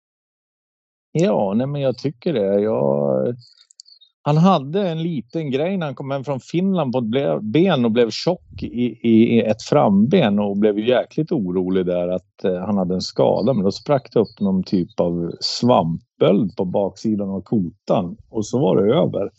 [1.12, 2.62] Ja, nej men jag tycker det.
[2.62, 3.36] Jag
[4.26, 7.92] han hade en liten grej när han kom hem från Finland på ett ben och
[7.92, 12.94] blev tjock i, i ett framben och blev jäkligt orolig där att eh, han hade
[12.94, 13.54] en skada.
[13.54, 18.60] Men då sprack det upp någon typ av svampböld på baksidan av kotan och så
[18.60, 19.30] var det över.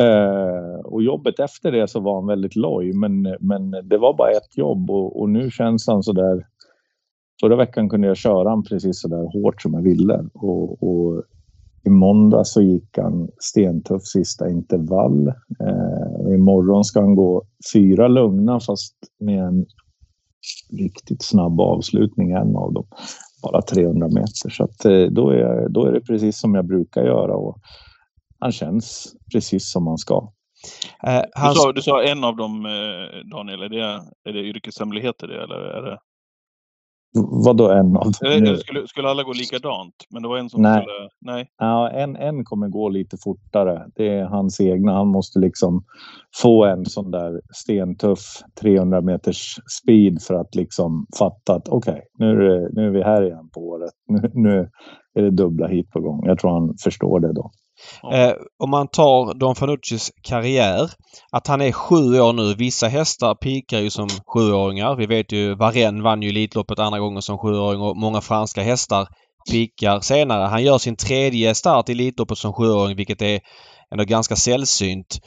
[0.00, 4.30] Eh, och jobbet efter det så var han väldigt loj, men, men det var bara
[4.30, 6.46] ett jobb och, och nu känns han så där.
[7.40, 11.22] Förra veckan kunde jag köra han precis så där hårt som jag ville och, och
[11.86, 15.28] i måndag så gick han stentuff sista intervall.
[15.28, 19.66] Eh, imorgon ska han gå fyra lugna fast med en
[20.78, 22.86] riktigt snabb avslutning, en av dem.
[23.42, 24.50] Bara 300 meter.
[24.50, 27.58] Så att, eh, då, är, då är det precis som jag brukar göra och
[28.38, 30.32] han känns precis som han ska.
[31.06, 31.54] Eh, han...
[31.54, 33.62] du, sa, du sa en av dem, eh, Daniel.
[33.62, 35.98] Är det, är det yrkeshemligheter det, eller är det?
[37.44, 38.56] Vadå en av dem?
[38.56, 39.94] Skulle, skulle alla gå likadant?
[40.10, 40.82] Men det var en som nej.
[40.82, 41.08] skulle...
[41.34, 41.50] Nej.
[41.58, 43.86] Ja, en, en kommer gå lite fortare.
[43.94, 44.92] Det är hans egna.
[44.92, 45.84] Han måste liksom
[46.42, 48.20] få en sån där stentuff
[48.60, 53.02] 300 meters speed för att liksom fatta att okej, okay, nu, är nu är vi
[53.02, 53.92] här igen på året.
[54.08, 54.70] Nu, nu
[55.14, 56.26] är det dubbla hit på gång.
[56.26, 57.50] Jag tror han förstår det då.
[58.02, 58.12] Ja.
[58.16, 60.90] Eh, om man tar Don Fanuccis karriär.
[61.32, 62.54] Att han är sju år nu.
[62.54, 64.96] Vissa hästar pikar ju som sjuåringar.
[64.96, 69.08] Vi vet ju Varenne vann ju Elitloppet andra gången som sjuåring och många franska hästar
[69.50, 70.46] pikar senare.
[70.46, 73.40] Han gör sin tredje start i Elitloppet som sjuåring vilket är
[73.92, 75.18] ändå ganska sällsynt.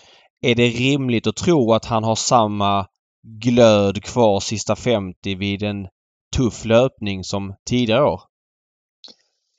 [0.41, 2.85] Är det rimligt att tro att han har samma
[3.43, 5.87] glöd kvar sista 50 vid en
[6.35, 8.21] tuff löpning som tidigare år?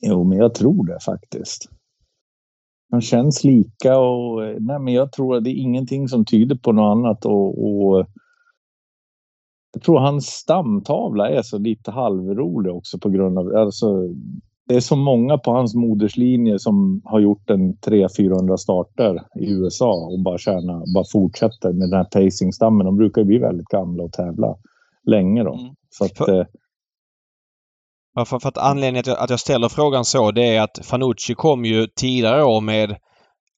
[0.07, 1.69] Jo, men jag tror det faktiskt.
[2.95, 6.73] Han känns lika och nej, men jag tror att det är ingenting som tyder på
[6.73, 8.07] något annat och, och
[9.73, 14.09] jag tror hans stamtavla är så lite halvrolig också på grund av alltså
[14.69, 20.09] det är så många på hans moderslinje som har gjort en 300-400 starter i USA
[20.13, 22.87] och bara tjäna, bara fortsätter med den här pacingstammen.
[22.87, 24.57] De brukar bli väldigt gamla och tävla
[25.07, 25.55] länge då.
[25.55, 25.75] Mm.
[25.91, 26.49] Så att,
[28.15, 30.87] Ja, för, för, att anledningen att jag, att jag ställer frågan så det är att
[30.87, 32.97] Fanucci kom ju tidigare år med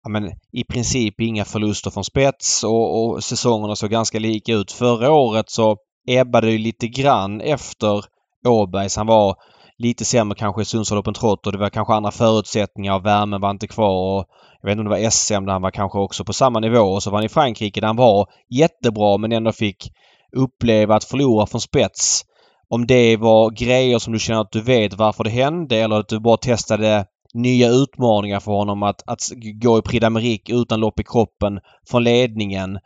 [0.08, 4.72] men, i princip inga förluster från spets och, och säsongerna såg ganska lika ut.
[4.72, 5.76] Förra året så
[6.08, 8.04] ebbade det lite grann efter
[8.46, 8.96] Åbergs.
[8.96, 9.36] Han var
[9.78, 13.40] lite sämre kanske i Sundsvall Open Trot och det var kanske andra förutsättningar och värmen
[13.40, 14.18] var inte kvar.
[14.18, 14.26] Och
[14.60, 16.80] jag vet inte om det var SM där han var kanske också på samma nivå
[16.80, 19.92] och så var han i Frankrike där han var jättebra men ändå fick
[20.36, 22.24] uppleva att förlora från spets.
[22.70, 26.08] Om det var grejer som du känner att du vet varför det hände eller att
[26.08, 29.20] du bara testade nya utmaningar för honom att, att
[29.62, 32.78] gå i Prix d'Amérique utan lopp i kroppen från ledningen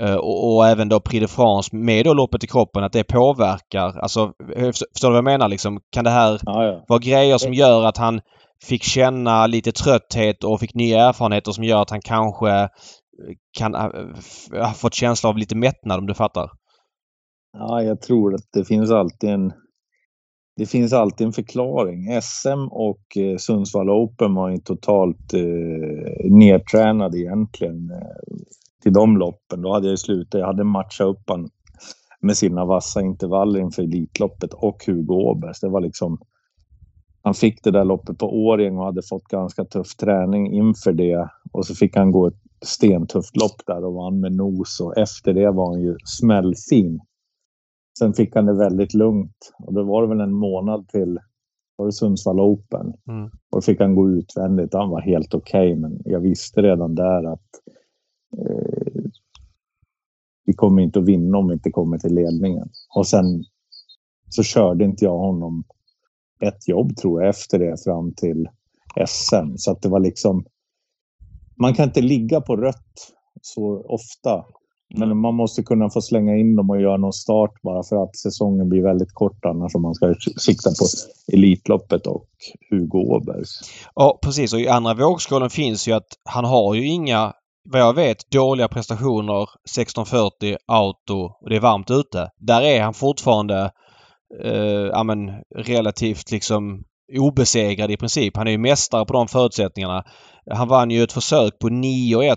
[0.00, 3.04] Eh, och, och, även då Prix de France med då loppet i kroppen att det
[3.04, 3.98] påverkar.
[3.98, 4.32] Alltså,
[4.92, 5.80] förstår du vad jag menar liksom?
[5.92, 6.84] Kan det här ja, ja.
[6.88, 8.20] vara grejer som gör att han
[8.64, 12.68] fick känna lite trötthet och fick nya erfarenheter som gör att han kanske
[13.58, 16.50] kan ha fått känsla av lite mättnad om du fattar?
[17.52, 19.52] Ja, jag tror att det finns alltid en
[20.56, 22.22] det finns alltid en förklaring.
[22.22, 28.36] SM och eh, Sundsvall Open var ju totalt eh, nedtränade egentligen eh,
[28.82, 29.62] till de loppen.
[29.62, 30.40] Då hade jag slutat.
[30.40, 31.48] Jag hade matchat upp han
[32.20, 35.60] med sina vassa intervaller inför Elitloppet och Hugo Åbergs.
[35.60, 36.18] Det var liksom...
[37.22, 41.28] Han fick det där loppet på Årjäng och hade fått ganska tuff träning inför det.
[41.52, 45.32] Och så fick han gå ett stentufft lopp där och vann med nos och efter
[45.32, 47.00] det var han ju smällfin.
[47.98, 51.18] Sen fick han det väldigt lugnt och då var det väl en månad till
[51.76, 52.92] var det Sundsvall Open.
[53.08, 53.24] Mm.
[53.26, 54.74] Och då fick han gå utvändigt.
[54.74, 57.50] Han var helt okej, okay, men jag visste redan där att
[58.38, 59.02] eh,
[60.44, 62.68] vi kommer inte att vinna om vi inte kommer till ledningen.
[62.96, 63.44] Och sen
[64.28, 65.64] så körde inte jag honom
[66.40, 68.48] ett jobb tror jag efter det fram till
[69.06, 69.56] SM.
[69.56, 70.44] Så att det var liksom...
[71.56, 74.44] Man kan inte ligga på rött så ofta.
[74.94, 78.16] Men man måste kunna få slänga in dem och göra någon start bara för att
[78.16, 80.86] säsongen blir väldigt kort annars om man ska sikta på
[81.32, 82.26] Elitloppet och
[82.70, 83.60] Hugo Åbergs.
[83.94, 87.32] Ja precis och i andra vågskålen finns ju att han har ju inga
[87.70, 92.30] vad jag vet dåliga prestationer 1640 auto och det är varmt ute.
[92.36, 93.70] Där är han fortfarande
[94.44, 96.84] eh, ja, men, relativt liksom
[97.18, 98.36] obesegrad i princip.
[98.36, 100.04] Han är ju mästare på de förutsättningarna.
[100.50, 102.36] Han vann ju ett försök på 9-1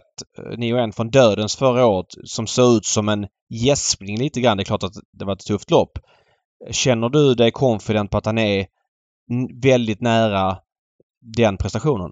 [0.58, 4.58] 9-1 eh, från dödens förra året som såg ut som en gäspning lite grann.
[4.58, 5.91] Det är klart att det var ett tufft lopp.
[6.71, 8.65] Känner du dig confident på att han är
[9.62, 10.58] väldigt nära
[11.21, 12.12] den prestationen?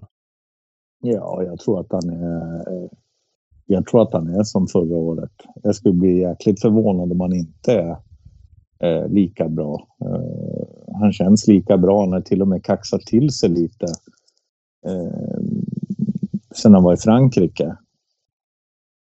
[1.00, 2.90] Ja, jag tror att han är eh,
[3.66, 5.32] jag tror att han är som förra året.
[5.62, 7.96] Jag skulle bli jäkligt förvånad om han inte är
[8.78, 9.86] eh, lika bra.
[10.04, 13.86] Eh, han känns lika bra när till och med kaxat till sig lite.
[14.86, 15.40] Eh,
[16.54, 17.76] sen han var i Frankrike.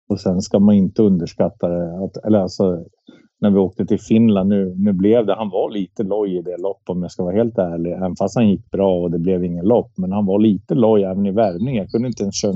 [0.09, 2.03] Och sen ska man inte underskatta det.
[2.03, 2.85] Att, eller alltså,
[3.39, 6.57] när vi åkte till Finland nu, nu blev det, han var lite loj i det
[6.57, 7.91] loppet om jag ska vara helt ärlig.
[7.91, 9.91] Även fast han gick bra och det blev ingen lopp.
[9.97, 11.75] Men han var lite loj även i värvning.
[11.75, 12.53] Jag kunde inte ens köra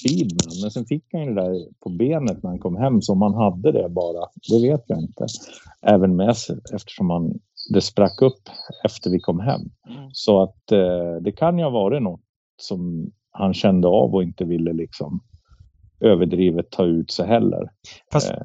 [0.00, 3.02] speed med Men sen fick han ju det där på benet när han kom hem.
[3.02, 5.26] Så om han hade det bara, det vet jag inte.
[5.82, 7.38] Även med sig eftersom han,
[7.72, 8.42] det sprack upp
[8.84, 9.60] efter vi kom hem.
[9.60, 10.10] Mm.
[10.12, 12.20] Så att eh, det kan ju ha varit något
[12.60, 15.20] som han kände av och inte ville liksom
[16.00, 17.68] överdrivet ta ut sig heller.
[18.12, 18.36] Fast eh.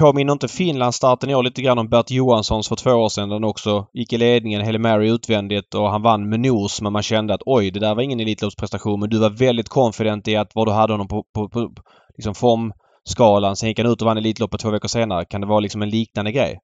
[0.00, 3.28] påminner inte Finlandsstarten i år lite grann om Bert Johanssons för två år sedan?
[3.28, 7.02] Den också gick i ledningen, Haile Mary utvändigt och han vann med nos men man
[7.02, 9.00] kände att oj, det där var ingen Elitloppsprestation.
[9.00, 11.70] Men du var väldigt confident i att vad du hade honom på, på, på
[12.16, 13.56] liksom formskalan.
[13.56, 15.24] Sen gick han ut och vann Elitloppet två veckor senare.
[15.24, 16.58] Kan det vara liksom en liknande grej?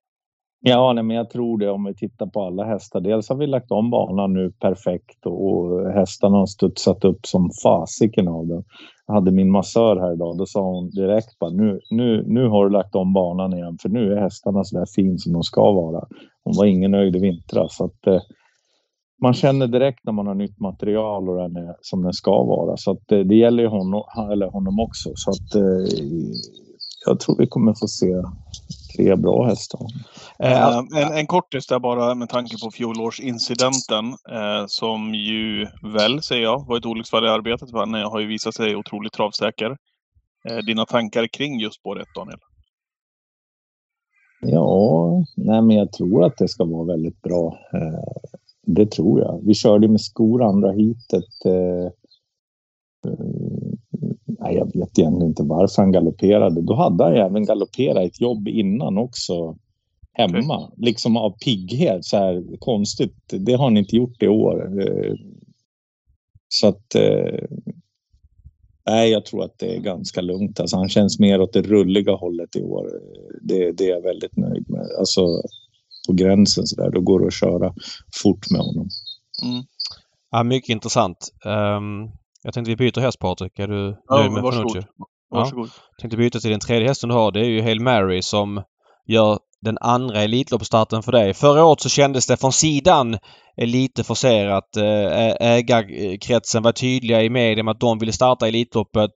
[0.62, 3.00] Ja, nej, men jag tror det om vi tittar på alla hästar.
[3.00, 8.28] Dels har vi lagt om banan nu perfekt och hästarna har studsat upp som fasiken
[8.28, 8.64] av den.
[9.06, 10.38] Jag hade min massör här idag.
[10.38, 13.88] Då sa hon direkt bara nu, nu, nu har du lagt om banan igen för
[13.88, 16.04] nu är hästarna så där fin som de ska vara.
[16.44, 17.76] Hon var ingen nöjd i vintras.
[17.76, 18.20] Så att, eh,
[19.22, 22.76] man känner direkt när man har nytt material och den är som den ska vara.
[22.76, 25.10] Så att det, det gäller ju honom, eller honom också.
[25.14, 25.98] Så att eh,
[27.06, 28.14] jag tror vi kommer få se
[28.96, 29.80] tre bra hästar.
[30.44, 36.42] Uh, en, en kortis där bara med tanke på fjolårsincidenten uh, som ju väl, säger
[36.42, 37.68] jag, var ett olycksfall i arbetet.
[37.72, 39.70] Han har ju visat sig otroligt travsäker.
[40.50, 42.38] Uh, dina tankar kring just spår 1, Daniel?
[44.42, 47.58] Ja, nej men jag tror att det ska vara väldigt bra.
[48.66, 49.40] Det tror jag.
[49.46, 51.24] Vi körde med skor andra hitet.
[54.40, 56.62] Nej, jag vet egentligen inte varför han galopperade.
[56.62, 59.56] Då hade han även galopperat ett jobb innan också
[60.12, 60.66] hemma.
[60.66, 60.86] Okay.
[60.86, 62.04] Liksom av pigghet.
[62.04, 63.16] Så här konstigt.
[63.26, 64.80] Det har han inte gjort i år.
[64.80, 65.14] Eh,
[66.48, 66.94] så att...
[66.94, 67.44] Eh,
[68.86, 70.60] nej, jag tror att det är ganska lugnt.
[70.60, 72.90] Alltså, han känns mer åt det rulliga hållet i år.
[73.42, 74.86] Det, det är jag väldigt nöjd med.
[74.98, 75.26] Alltså
[76.06, 76.90] på gränsen så där.
[76.90, 77.74] Då går det att köra
[78.22, 78.88] fort med honom.
[79.44, 79.62] Mm.
[80.30, 81.32] Ja, mycket intressant.
[81.44, 82.10] Um,
[82.42, 83.58] jag tänkte vi byter häst Patrik.
[83.58, 84.72] Är du ja, nöjd med varsågod.
[84.72, 84.88] Panucci?
[85.30, 85.70] Varsågod.
[85.90, 87.32] Jag tänkte byta till den tredje hästen du har.
[87.32, 88.62] Det är ju Hail Mary som
[89.06, 91.34] gör den andra Elitloppsstarten för dig.
[91.34, 93.18] Förra året så kändes det från sidan
[93.56, 94.76] lite forcerat.
[95.40, 99.10] Ägarkretsen var tydliga i media med att de ville starta Elitloppet.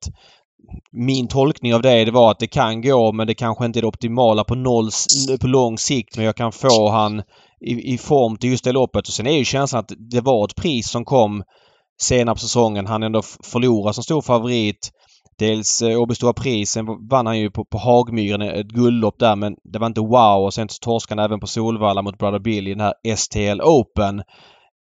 [0.92, 3.80] Min tolkning av det, det var att det kan gå men det kanske inte är
[3.80, 4.90] det optimala på, noll,
[5.40, 7.22] på lång sikt men jag kan få han
[7.60, 9.08] i, i form till just det loppet.
[9.08, 11.42] Och sen är ju känslan att det var ett pris som kom
[12.00, 12.86] senare på säsongen.
[12.86, 14.90] Han ändå förlorar som stor favorit.
[15.38, 16.70] Dels eh, Åby Stora Pris.
[16.70, 20.00] Sen vann han ju på, på Hagmyren eh, ett guldlopp där men det var inte
[20.00, 20.44] wow.
[20.44, 24.22] Och sen torskade han även på Solvalla mot Brother Bill i den här STL Open.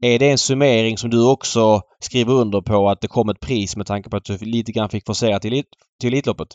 [0.02, 3.76] Är det en summering som du också skriver under på att det kom ett pris
[3.78, 5.64] med tanke på att du lite grann fick forcera till,
[6.00, 6.48] till Elitloppet?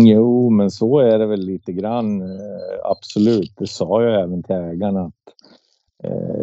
[0.00, 2.20] Jo, men så är det väl lite grann.
[2.20, 3.52] Eh, absolut.
[3.58, 5.67] Det sa jag även till ägarna att Eh,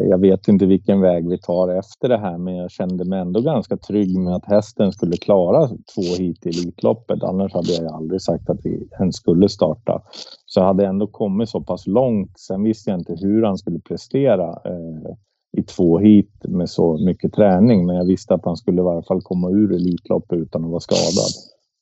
[0.09, 3.41] jag vet inte vilken väg vi tar efter det här men jag kände mig ändå
[3.41, 7.23] ganska trygg med att hästen skulle klara två hit i Elitloppet.
[7.23, 10.01] Annars hade jag aldrig sagt att vi ens skulle starta.
[10.45, 12.39] Så jag hade ändå kommit så pass långt.
[12.39, 15.15] Sen visste jag inte hur han skulle prestera eh,
[15.57, 17.85] i två hit med så mycket träning.
[17.85, 20.79] Men jag visste att han skulle i varje fall komma ur Elitloppet utan att vara
[20.79, 21.31] skadad.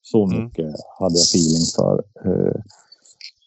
[0.01, 0.43] Så mm.
[0.43, 0.75] mycket mm.
[0.99, 2.03] hade jag feeling för.
[2.25, 2.61] Eh,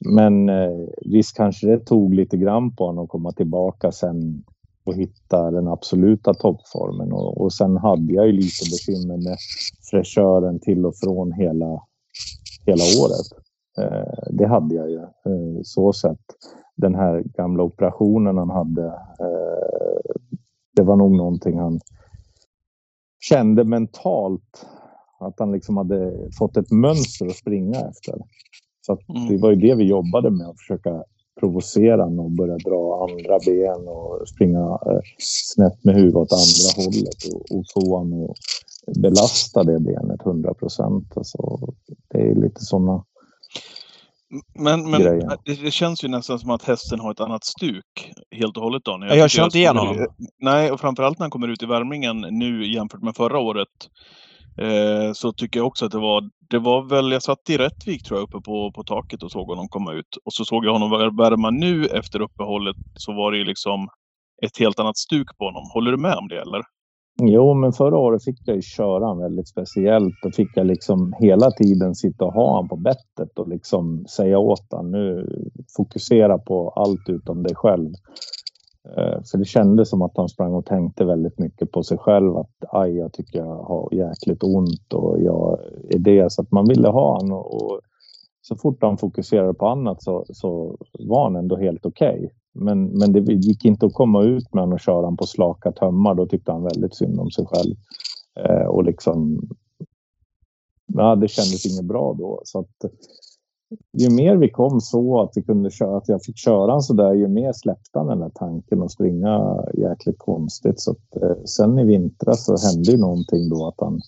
[0.04, 4.44] men eh, visst kanske det tog lite grann på honom att komma tillbaka sen
[4.84, 7.12] och hitta den absoluta toppformen.
[7.12, 9.36] Och, och sen hade jag ju lite bekymmer med
[9.90, 11.82] fräschören till och från hela,
[12.66, 13.26] hela året.
[13.78, 16.24] Eh, det hade jag ju eh, så sett.
[16.76, 18.86] Den här gamla operationen han hade.
[19.20, 20.14] Eh,
[20.76, 21.80] det var nog någonting han
[23.20, 24.66] kände mentalt.
[25.20, 28.14] Att han liksom hade fått ett mönster att springa efter.
[28.86, 29.28] Så mm.
[29.28, 31.04] det var ju det vi jobbade med, att försöka
[31.40, 36.84] provocera honom och börja dra andra ben och springa eh, snett med huvudet åt andra
[36.84, 38.30] hållet och, och få honom
[38.86, 41.16] att belasta det benet 100 procent.
[41.16, 41.58] Alltså,
[42.08, 43.04] det är lite sådana
[44.54, 48.56] men, men det, det, känns ju nästan som att hästen har ett annat stuk helt
[48.56, 49.10] och hållet Daniel.
[49.10, 50.06] Jag, jag känner inte igen honom.
[50.40, 53.68] Nej, och framförallt när han kommer ut i värmningen nu jämfört med förra året.
[54.62, 58.02] Eh, så tycker jag också att det var, det var väl, jag satt i Rättvik
[58.02, 60.16] tror jag uppe på, på taket och såg honom komma ut.
[60.24, 63.88] Och så såg jag honom värma nu efter uppehållet så var det ju liksom
[64.42, 65.62] ett helt annat stuk på honom.
[65.74, 66.62] Håller du med om det eller?
[67.22, 70.14] Jo, men förra året fick jag ju köra han väldigt speciellt.
[70.22, 74.38] Då fick jag liksom hela tiden sitta och ha honom på bettet och liksom säga
[74.38, 75.28] åt honom nu
[75.76, 77.92] fokusera på allt utom dig själv.
[78.96, 82.36] Eh, för det kändes som att han sprang och tänkte väldigt mycket på sig själv.
[82.36, 85.58] Att aj, jag tycker jag har jäkligt ont och jag
[85.90, 86.32] är det.
[86.32, 87.38] Så att man ville ha honom.
[87.38, 87.80] Och
[88.40, 92.16] så fort han fokuserade på annat så, så var han ändå helt okej.
[92.16, 92.30] Okay.
[92.52, 95.72] Men, men det gick inte att komma ut med honom och köra honom på slaka
[95.72, 96.14] tömmar.
[96.14, 97.74] Då tyckte han väldigt synd om sig själv.
[98.40, 99.48] Eh, och liksom...
[100.86, 102.40] Ja, det kändes inget bra då.
[102.44, 102.84] Så att,
[103.92, 107.12] ju mer vi kom så att vi kunde köra, att jag fick köra en sådär,
[107.12, 110.80] ju mer släppte han den där tanken och springa jäkligt konstigt.
[110.80, 114.00] Så att, eh, sen i vintras så hände ju någonting då att han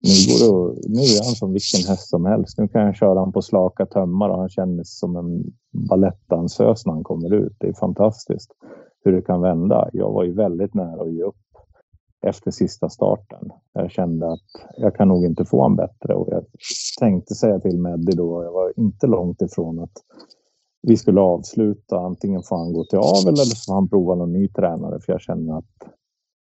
[0.00, 2.58] nu, går det, nu är han som vilken häst som helst.
[2.58, 5.44] Nu kan jag köra honom på slaka tömmar och han känns som en
[5.88, 7.56] balettdansös när han kommer ut.
[7.58, 8.52] Det är fantastiskt
[9.04, 9.88] hur det kan vända.
[9.92, 11.36] Jag var ju väldigt nära att ge upp
[12.26, 13.50] efter sista starten.
[13.72, 16.44] Jag kände att jag kan nog inte få en bättre och jag
[16.98, 19.92] tänkte säga till Meddi då, jag var inte långt ifrån att
[20.82, 21.98] vi skulle avsluta.
[21.98, 25.12] Antingen får han gå till avel eller så får han prova någon ny tränare för
[25.12, 25.64] jag känner att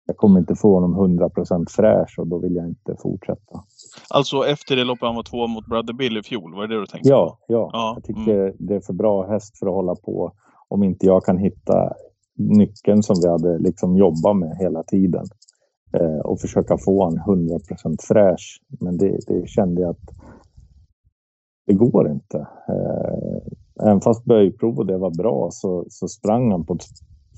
[0.06, 3.64] jag kommer inte få honom 100% fräsch och då vill jag inte fortsätta.
[4.08, 6.80] Alltså efter det loppet han var två mot Brother Bill i fjol, var det det
[6.80, 7.38] du tänkte ja?
[7.46, 7.92] Ja, ja.
[7.94, 8.56] jag tycker mm.
[8.58, 10.32] det är för bra häst för att hålla på
[10.68, 11.92] om inte jag kan hitta
[12.36, 15.26] nyckeln som vi hade liksom jobbat med hela tiden.
[15.92, 18.60] Eh, och försöka få han 100% fräsch.
[18.80, 20.10] Men det, det kände jag att
[21.66, 22.38] det går inte.
[22.68, 26.84] Eh, även fast böjprov och det var bra så, så sprang han på ett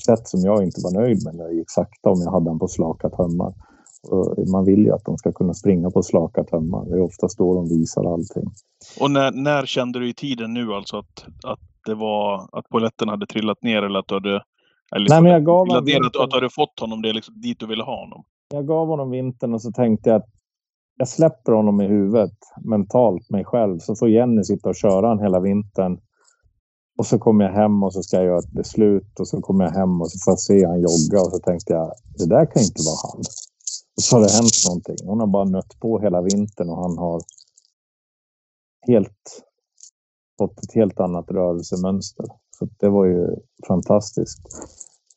[0.06, 2.58] sätt som jag inte var nöjd med när det gick sakta om jag hade han
[2.58, 3.54] på slaka tömmar.
[4.08, 6.84] Och man vill ju att de ska kunna springa på slaka tömmar.
[6.84, 8.50] Det är oftast då de visar allting.
[9.00, 13.08] Och när, när kände du i tiden nu alltså att, att det var att poletten
[13.08, 14.42] hade trillat ner eller att du hade...
[14.94, 17.60] Eller liksom, Nej, men jag gav att, att du hade fått honom det liksom, dit
[17.60, 18.24] du ville ha honom?
[18.52, 20.28] Jag gav honom vintern och så tänkte jag att
[20.98, 23.78] jag släpper honom i huvudet mentalt, mig själv.
[23.78, 26.00] Så får Jenny sitta och köra han hela vintern.
[26.98, 29.64] Och så kommer jag hem och så ska jag göra ett beslut och så kommer
[29.64, 32.46] jag hem och så får jag se han jogga och så tänkte jag det där
[32.46, 33.20] kan inte vara han.
[33.96, 34.96] Och så har det hänt någonting.
[35.08, 37.20] Hon har bara nött på hela vintern och han har
[38.86, 39.44] helt
[40.38, 42.26] fått ett helt annat rörelsemönster.
[42.58, 43.26] Så det var ju
[43.68, 44.40] fantastiskt.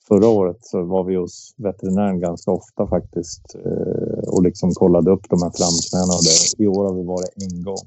[0.08, 5.30] Förra året så var vi hos veterinären ganska ofta faktiskt eh, och liksom kollade upp
[5.30, 6.64] de här framknäna och det.
[6.64, 7.86] I år har vi varit en gång.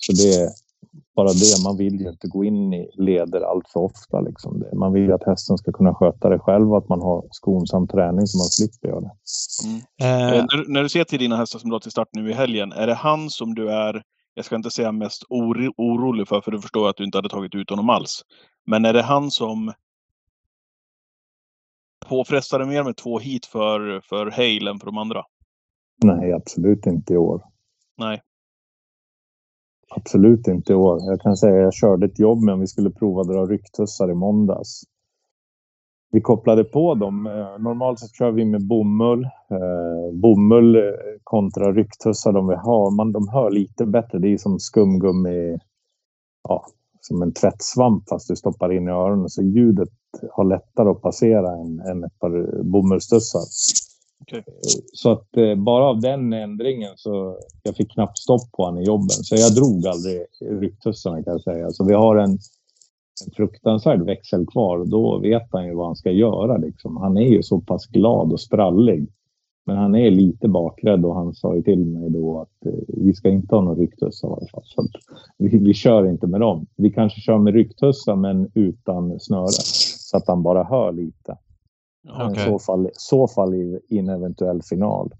[0.00, 0.48] Så det är
[1.16, 1.64] bara det.
[1.64, 4.20] Man vill ju inte gå in i leder allt för ofta.
[4.20, 4.64] Liksom.
[4.72, 7.88] Man vill ju att hästen ska kunna sköta det själv och att man har skonsam
[7.88, 9.12] träning så man slipper göra det.
[10.04, 12.72] Eh, när, när du ser till dina hästar som drar till start nu i helgen,
[12.72, 14.02] är det han som du är,
[14.34, 17.28] jag ska inte säga mest oro, orolig för, för du förstår att du inte hade
[17.28, 18.22] tagit ut honom alls.
[18.66, 19.72] Men är det han som
[22.08, 25.22] påfrestar det mer med två hit för, för Hale än för de andra?
[26.04, 27.42] Nej, absolut inte i år.
[27.98, 28.22] Nej.
[29.90, 30.98] Absolut inte i år.
[31.02, 34.10] Jag kan säga att jag körde ett jobb om vi skulle prova att dra rycktussar
[34.10, 34.82] i måndags.
[36.10, 37.26] Vi kopplade på dem.
[37.26, 39.24] Eh, normalt så kör vi med bomull.
[39.50, 40.82] Eh, bomull eh,
[41.24, 42.90] kontra rycktussar de vi har.
[42.90, 44.18] Man, de hör lite bättre.
[44.18, 45.58] Det är som skumgummi.
[46.48, 46.66] Ja,
[47.06, 49.28] som en tvättsvamp fast du stoppar in i öronen.
[49.28, 49.88] Så ljudet
[50.32, 53.42] har lättare att passera än, än ett par bomullstussar.
[54.22, 54.42] Okay.
[54.92, 58.84] Så att eh, bara av den ändringen så jag fick knappt stopp på honom i
[58.84, 59.08] jobben.
[59.08, 60.20] Så jag drog aldrig
[60.60, 61.70] rycktussarna kan jag säga.
[61.70, 62.30] Så vi har en,
[63.26, 66.56] en fruktansvärd växel kvar och då vet han ju vad han ska göra.
[66.56, 66.96] Liksom.
[66.96, 69.08] Han är ju så pass glad och sprallig.
[69.66, 73.14] Men han är lite bakrädd och han sa ju till mig då att eh, vi
[73.14, 74.62] ska inte ha någon rycktussa i alla fall.
[74.64, 74.88] Så
[75.38, 76.66] vi, vi kör inte med dem.
[76.76, 79.48] Vi kanske kör med rycktussa men utan snöre.
[79.48, 81.36] Så att han bara hör lite.
[82.08, 82.42] Okay.
[82.42, 85.10] I så fall, så fall i, i en eventuell final.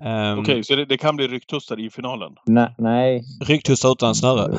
[0.00, 2.32] Um, Okej, okay, så det, det, kan bli rycktussar i finalen?
[2.46, 2.74] Nej.
[2.78, 3.22] nej.
[3.40, 4.58] Rycktussar utan snöre?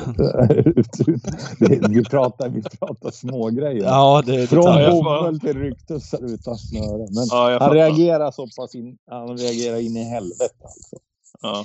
[1.88, 3.84] vi, pratar, vi pratar smågrejer.
[3.84, 7.06] Ja, det, Från bomull till rycktussar utan snöre.
[7.14, 10.96] Men ja, han reagerar så pass in, han reagerar in i helvete alltså.
[11.42, 11.64] Ja.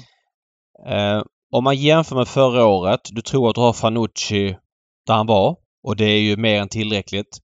[1.17, 3.01] Uh, om man jämför med förra året.
[3.11, 4.57] Du tror att du har Fanucci
[5.07, 7.38] där han var och det är ju mer än tillräckligt.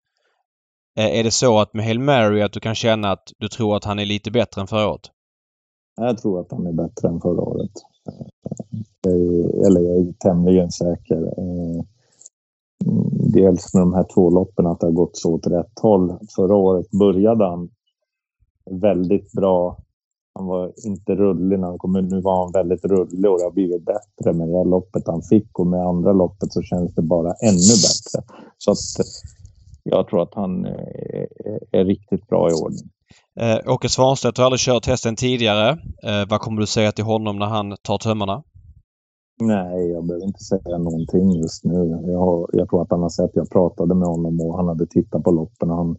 [0.95, 3.83] Är det så att med Hail Mary att du kan känna att du tror att
[3.83, 5.11] han är lite bättre än förra året?
[5.97, 7.71] Jag tror att han är bättre än förra året.
[9.65, 11.23] eller jag är tämligen säker.
[11.23, 11.83] Eh,
[13.33, 16.17] dels med de här två loppen att det har gått så åt rätt håll.
[16.35, 17.69] Förra året började han
[18.71, 19.77] väldigt bra.
[20.33, 23.51] Han var inte rullig när han kom Nu var han väldigt rullig och det har
[23.51, 27.33] blivit bättre med det loppet han fick och med andra loppet så känns det bara
[27.33, 28.35] ännu bättre.
[28.57, 29.07] Så att
[29.83, 31.27] jag tror att han är,
[31.71, 32.89] är riktigt bra i ordning.
[33.39, 35.69] Eh, Åke Svanstedt har aldrig kört hästen tidigare.
[36.03, 38.43] Eh, vad kommer du säga till honom när han tar tömmarna?
[39.39, 42.01] Nej, jag behöver inte säga någonting just nu.
[42.05, 44.87] Jag, har, jag tror att han har sett, jag pratade med honom och han hade
[44.87, 45.97] tittat på loppen och han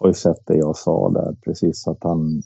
[0.00, 2.42] har ju sett det jag sa där precis att han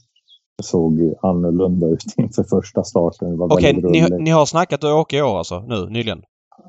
[0.63, 3.41] såg annorlunda ut inför första starten.
[3.41, 6.21] Okej, okay, ni, ni, har snackat med Åke i år alltså, nu nyligen?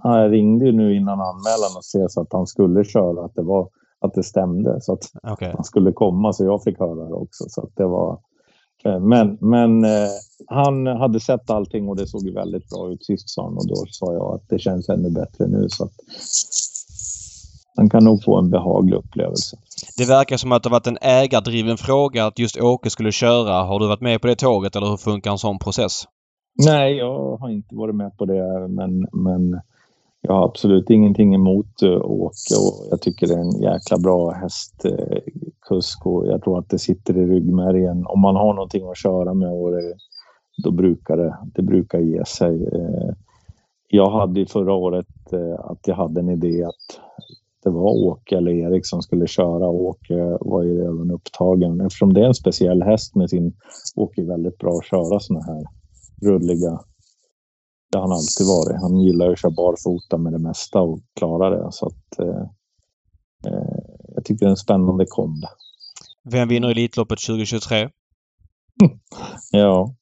[0.03, 3.68] Han ringde ju nu innan anmälan och sa att han skulle köra, att det var
[4.05, 4.80] att det stämde.
[4.80, 5.52] Så att okay.
[5.55, 7.44] han skulle komma så jag fick höra det också.
[7.48, 8.18] Så det var,
[8.84, 10.09] eh, men men eh,
[10.46, 13.74] han hade sett allting och det såg väldigt bra ut sist sa han och då
[13.88, 15.66] sa jag att det känns ännu bättre nu.
[15.68, 15.92] Så att
[17.76, 19.57] han kan nog få en behaglig upplevelse.
[19.98, 23.62] Det verkar som att det varit en ägardriven fråga att just Åke skulle köra.
[23.62, 26.05] Har du varit med på det tåget eller hur funkar en sån process?
[26.64, 29.61] Nej, jag har inte varit med på det men, men
[30.26, 34.30] jag har absolut ingenting emot eh, Åke och jag tycker det är en jäkla bra
[34.30, 38.06] hästkusk eh, och jag tror att det sitter i ryggmärgen.
[38.06, 39.94] Om man har någonting att köra med och det,
[40.64, 42.64] då brukar det, det brukar ge sig.
[42.72, 43.14] Eh,
[43.88, 45.06] jag hade förra året
[45.58, 47.00] att jag hade en idé att
[47.64, 49.68] det var Åke eller Erik som skulle köra.
[49.68, 53.52] Åke var ju redan upptagen eftersom det är en speciell häst med sin
[53.96, 55.64] Åke är väldigt bra att köra såna här
[56.22, 56.80] rulliga
[57.93, 58.80] det har han alltid varit.
[58.80, 61.72] Han gillar att köra barfota med det mesta och klara det.
[61.72, 62.43] Så att, eh,
[63.47, 63.78] eh,
[64.14, 65.45] jag tycker det är en spännande komb.
[66.30, 67.89] Vem vinner Elitloppet 2023?
[69.51, 69.95] Ja.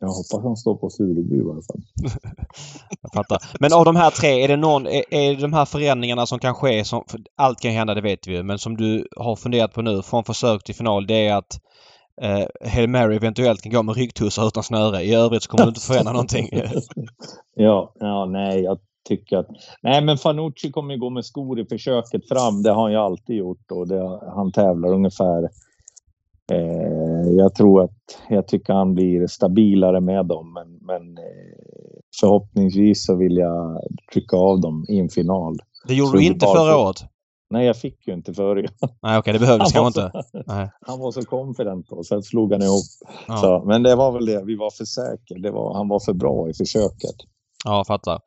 [0.00, 1.82] Jag hoppas han står på Sureby i alla fall.
[3.00, 3.38] jag fattar.
[3.60, 6.38] Men av de här tre, är det någon, är, är det de här förändringarna som
[6.38, 7.04] kan ske, som,
[7.36, 10.24] allt kan hända det vet vi ju, men som du har funderat på nu från
[10.24, 11.60] försök till final, det är att
[12.22, 15.02] eh, Hail Mary eventuellt kan gå med ryggtussar utan snöre.
[15.02, 16.48] I övrigt så kommer du inte förändra någonting.
[17.54, 19.46] ja, ja, nej, jag tycker att...
[19.82, 22.62] Nej, men Fanucci kommer ju gå med skor i försöket fram.
[22.62, 25.48] Det har han ju alltid gjort och det, han tävlar ungefär.
[26.52, 33.04] Eh, jag tror att jag tycker han blir stabilare med dem, men, men eh, förhoppningsvis
[33.06, 33.80] så vill jag
[34.12, 35.58] trycka av dem i en final.
[35.88, 37.04] Det gjorde så du inte förra året?
[37.50, 38.54] Nej, jag fick ju inte förr.
[38.56, 38.68] Nej,
[39.02, 40.22] okej, okay, det behövdes kanske inte.
[40.46, 40.70] Nej.
[40.86, 42.84] Han var så confident då, sen slog han ihop.
[43.28, 43.36] Ja.
[43.36, 45.38] Så, men det var väl det, vi var för säkra.
[45.42, 47.16] Det var, han var för bra i försöket.
[47.64, 48.20] Ja, fattar.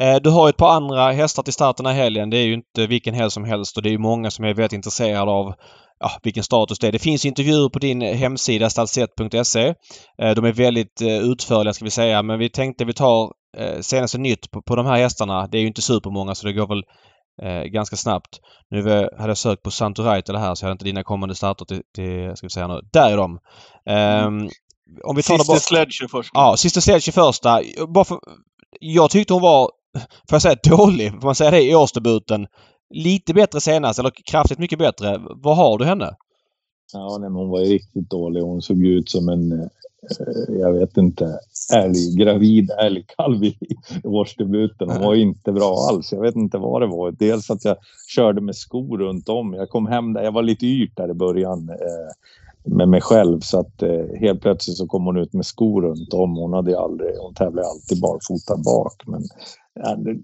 [0.00, 2.30] Eh, du har ett par andra hästar till starten här helgen.
[2.30, 4.54] Det är ju inte vilken helg som helst och det är ju många som är
[4.54, 5.54] väldigt intresserade av
[5.98, 6.92] ja, vilken status det är.
[6.92, 9.74] Det finns intervjuer på din hemsida stadsett.se.
[10.22, 13.32] Eh, de är väldigt eh, utförliga ska vi säga men vi tänkte vi tar
[13.80, 15.46] senaste nytt på, på de här hästarna.
[15.46, 16.82] Det är ju inte supermånga så det går väl
[17.42, 18.40] eh, ganska snabbt.
[18.70, 18.82] Nu
[19.18, 22.36] hade jag sökt på Santoraita här så jag hade inte dina kommande starter till, till
[22.36, 22.80] ska vi säga nu.
[22.92, 23.38] Där är de.
[24.26, 24.50] Um,
[25.04, 26.30] om vi tar Sista Sledge först.
[26.34, 27.60] Ja, Sista Sledge första.
[27.88, 28.18] Bara för,
[28.80, 29.70] jag tyckte hon var,
[30.28, 32.46] får jag säga dålig, får man säga det, i årsdebuten.
[32.94, 35.18] Lite bättre senast, eller kraftigt mycket bättre.
[35.18, 36.16] Vad har du henne?
[36.92, 38.40] Ja, nej, men hon var ju riktigt dålig.
[38.40, 39.66] Hon såg ut som en, eh,
[40.20, 41.38] eh jag vet inte,
[41.74, 43.56] älg, gravid älgkalv i
[44.04, 44.90] årsdebuten.
[44.90, 46.12] Hon var inte bra alls.
[46.12, 47.10] Jag vet inte vad det var.
[47.10, 47.76] Dels att jag
[48.08, 49.54] körde med skor runt om.
[49.54, 51.68] Jag kom hem där, jag var lite yrt där i början.
[51.68, 52.12] Eh,
[52.66, 56.14] med mig själv så att eh, helt plötsligt så kom hon ut med skor runt
[56.14, 56.36] om.
[56.36, 59.02] Hon hade aldrig, hon tävlade alltid barfota bak.
[59.06, 59.22] Men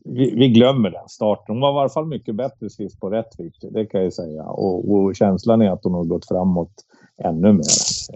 [0.04, 1.54] vi, vi, glömmer den starten.
[1.54, 4.44] Hon var i alla fall mycket bättre sist på Rättvik, det kan jag säga.
[4.44, 6.72] Och, och, känslan är att hon har gått framåt
[7.24, 7.64] ännu mer.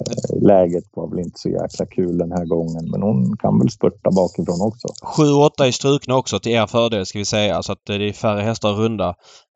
[0.01, 3.70] Eh, läget var väl inte så jäkla kul den här gången, men hon kan väl
[3.70, 4.89] spurta bakifrån också.
[5.22, 8.12] 7-8 är strukna också till er fördel ska vi säga, så att eh, det är
[8.12, 9.14] färre hästar att runda.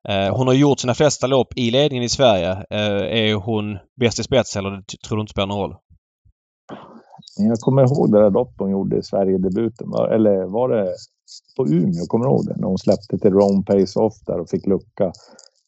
[0.09, 2.51] Eh, hon har gjort sina flesta lopp i ledningen i Sverige.
[2.51, 5.76] Eh, är hon bäst i spets eller tror du inte spelar någon roll?
[7.49, 9.88] Jag kommer ihåg det där loppet hon gjorde i Sverigedebuten.
[10.11, 10.95] Eller var det
[11.57, 12.07] på Umeå?
[12.09, 12.57] Kommer du ihåg det?
[12.57, 15.12] När hon släppte till Rome Pace Off där och fick lucka.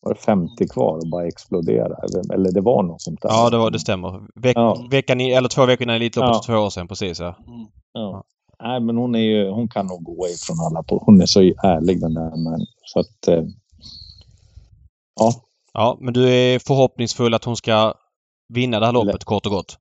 [0.01, 1.97] Var det 50 kvar och bara explodera?
[2.35, 3.29] Eller det var något sånt där.
[3.29, 4.21] Ja, det, var, det stämmer.
[4.35, 4.87] Veck, ja.
[4.91, 6.43] veckan i, eller två veckor innan Elitloppet ja.
[6.43, 6.89] för två år sedan.
[6.89, 7.37] Precis ja.
[7.47, 7.67] Mm.
[7.93, 8.25] ja.
[8.63, 10.83] Nej, men hon, är ju, hon kan nog gå ifrån alla.
[10.83, 12.37] På, hon är så ärlig den där.
[12.37, 13.45] Men, så att, eh,
[15.21, 15.33] Ja.
[15.73, 17.95] Ja, men du är förhoppningsfull att hon ska
[18.49, 19.79] vinna det här loppet kort och gott?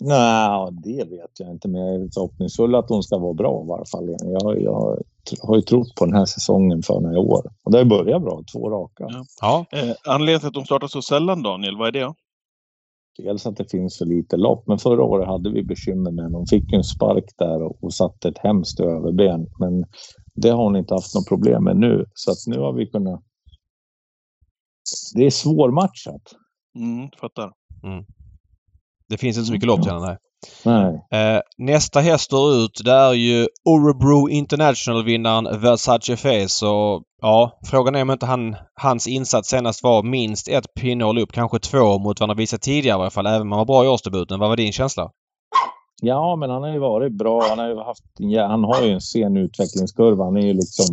[0.00, 1.68] Nej, det vet jag inte.
[1.68, 4.16] Men jag är förhoppningsfull att hon ska vara bra i varje fall.
[4.20, 4.98] Jag, jag
[5.42, 7.50] har ju trott på den här säsongen för några år.
[7.62, 8.42] Och det har börjat bra.
[8.52, 9.04] Två raka.
[9.08, 9.24] Ja.
[9.40, 9.78] ja.
[9.78, 12.14] Eh, anledningen till att de startar så sällan, Daniel, vad är det?
[13.18, 14.66] Dels att det finns för lite lopp.
[14.66, 16.36] Men förra året hade vi bekymmer med henne.
[16.36, 19.46] Hon fick ju en spark där och, och satte ett hemskt överben.
[19.58, 19.84] Men
[20.34, 22.04] det har hon inte haft något problem med nu.
[22.14, 23.22] Så att nu har vi kunnat
[25.14, 26.22] det är svårmatchat.
[26.74, 27.52] Mm, fattar.
[27.82, 28.04] Mm.
[29.08, 30.18] Det finns inte så mycket lopp till henne.
[30.64, 31.06] Nej.
[31.12, 36.66] Eh, nästa häst ut det är ju Orebro International-vinnaren Versace Face.
[36.66, 41.32] Och, ja, frågan är om inte han, hans insats senast var minst ett pinnhål upp.
[41.32, 43.26] Kanske två mot vad han har visat tidigare i alla fall.
[43.26, 44.40] Även om han var bra i årsdebuten.
[44.40, 45.10] Vad var din känsla?
[46.02, 47.42] Ja, men han har ju varit bra.
[47.48, 50.24] Han har ju haft, ja, han har ju en sen utvecklingskurva.
[50.24, 50.86] Han är ju liksom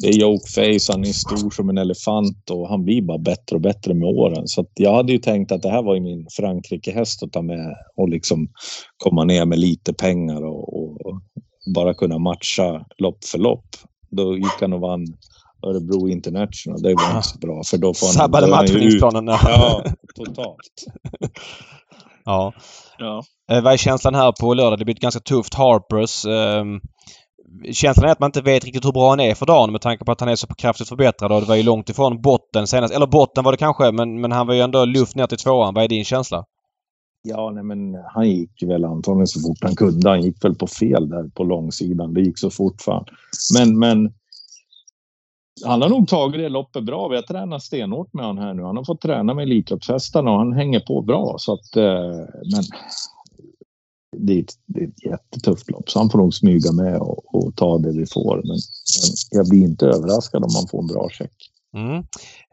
[0.00, 3.60] det är jokeface, han är stor som en elefant och han blir bara bättre och
[3.60, 4.48] bättre med åren.
[4.48, 8.08] Så jag hade ju tänkt att det här var min Frankrike-häst att ta med och
[8.08, 8.48] liksom
[8.96, 11.20] komma ner med lite pengar och, och
[11.74, 13.66] bara kunna matcha lopp för lopp.
[14.10, 15.06] Då gick han och vann
[15.66, 16.82] Örebro International.
[16.82, 18.14] Det var inte så bra för då får han...
[18.14, 19.26] Sabbade matchningsplanen.
[19.26, 20.84] Ja, totalt.
[22.24, 22.52] ja.
[22.98, 23.22] ja.
[23.50, 24.78] Eh, vad är känslan här på lördag?
[24.78, 26.24] Det blir ett ganska tufft Harpers.
[26.24, 26.80] Um,
[27.72, 30.04] känslan är att man inte vet riktigt hur bra han är för dagen med tanke
[30.04, 32.94] på att han är så kraftigt förbättrad och det var ju långt ifrån botten senast.
[32.94, 35.74] Eller botten var det kanske men, men han var ju ändå luft ner till tvåan.
[35.74, 36.44] Vad är din känsla?
[37.22, 40.10] Ja, nej, men han gick väl antagligen så fort han kunde.
[40.10, 42.14] Han gick väl på fel där på långsidan.
[42.14, 43.04] Det gick så fort fan.
[43.58, 44.12] Men, men
[45.64, 47.08] han har nog tagit det loppet bra.
[47.08, 48.62] Vi har tränat stenhårt med honom här nu.
[48.62, 51.34] Han har fått träna med Elitloppshästarna och han hänger på bra.
[51.38, 52.64] Så att, eh, men
[54.16, 57.34] det är, ett, det är ett jättetufft lopp, så han får nog smyga med och,
[57.34, 58.36] och ta det vi får.
[58.36, 58.58] Men, men,
[59.30, 61.50] jag blir inte överraskad om man får en bra check.
[61.76, 62.04] Mm.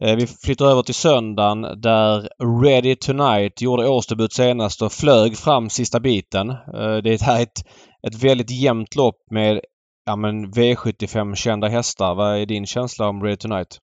[0.02, 2.30] Eh, vi flyttar över till söndagen där
[2.64, 6.50] Ready Tonight gjorde årsdebut senast och flög fram sista biten.
[6.50, 7.66] Eh, det är ett,
[8.08, 9.60] ett väldigt jämnt lopp med
[10.06, 12.16] ja, men V75-kända hästar.
[12.16, 13.78] Vad är din känsla om Ready Tonight?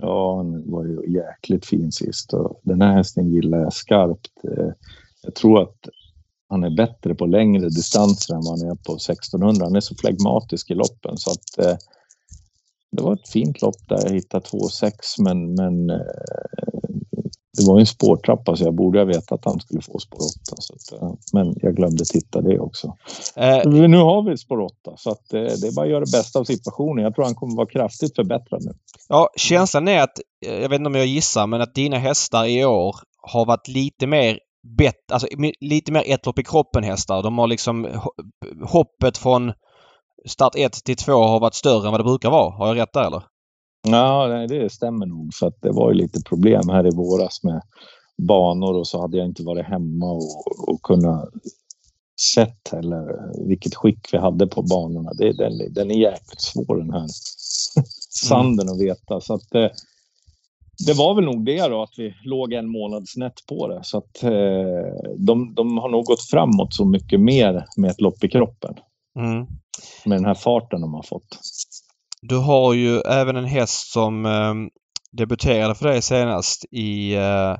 [0.00, 4.30] Ja, han var ju jäkligt fin sist och den här hästen gillar jag skarpt.
[4.44, 4.72] Eh,
[5.22, 5.88] jag tror att
[6.48, 9.66] han är bättre på längre distanser än vad han är på 1600.
[9.66, 11.76] Han är så flegmatisk i loppen så att eh,
[12.90, 15.96] det var ett fint lopp där jag hittade 2,6 men, men eh,
[17.58, 20.26] det var en spårtrappa så jag borde ha vetat att han skulle få spår 8.
[20.58, 22.96] Så att, eh, men jag glömde titta det också.
[23.36, 26.12] Eh, nu har vi spår 8 så att, eh, det är bara att göra det
[26.12, 27.04] bästa av situationen.
[27.04, 28.72] Jag tror han kommer vara kraftigt förbättrad nu.
[29.08, 32.64] Ja, känslan är att, jag vet inte om jag gissar, men att dina hästar i
[32.64, 34.38] år har varit lite mer
[34.78, 35.28] bett, alltså
[35.60, 37.22] lite mer ett lopp i kroppen hästar.
[37.22, 37.88] De har liksom
[38.64, 39.52] hoppet från
[40.26, 42.50] start 1 till 2 har varit större än vad det brukar vara.
[42.50, 43.22] Har jag rätt där eller?
[43.90, 45.34] Ja, det stämmer nog.
[45.34, 47.62] För att det var ju lite problem här i våras med
[48.22, 51.28] banor och så hade jag inte varit hemma och, och kunnat
[52.34, 55.12] sett eller vilket skick vi hade på banorna.
[55.12, 57.06] Det, den, den är jäkligt svår den här
[58.28, 59.20] sanden att veta.
[59.20, 59.68] Så att, eh,
[60.86, 63.80] det var väl nog det då, att vi låg en månad snett på det.
[63.82, 68.24] Så att eh, de, de har nog gått framåt så mycket mer med ett lopp
[68.24, 68.74] i kroppen.
[69.18, 69.46] Mm.
[70.04, 71.38] Med den här farten de har fått.
[72.22, 74.54] Du har ju även en häst som eh,
[75.12, 77.56] debuterade för dig senast i eh,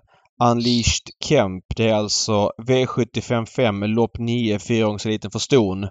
[0.50, 1.64] Unleashed Kemp.
[1.76, 5.88] Det är alltså V755 lopp 9, fyraåringseliten för ston.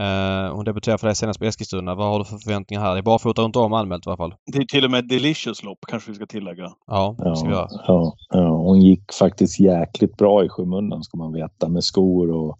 [0.00, 1.94] Uh, hon debuterade för dig senast på Eskilstuna.
[1.94, 2.94] Vad har du för förväntningar här?
[2.94, 4.34] Det är barfota runt om anmält i alla fall.
[4.52, 6.72] Det är till och med Delicious lopp kanske vi ska tillägga.
[6.86, 7.68] Ja, det ska vi göra.
[7.86, 12.58] Ja, ja, hon gick faktiskt jäkligt bra i skymundan ska man veta med skor och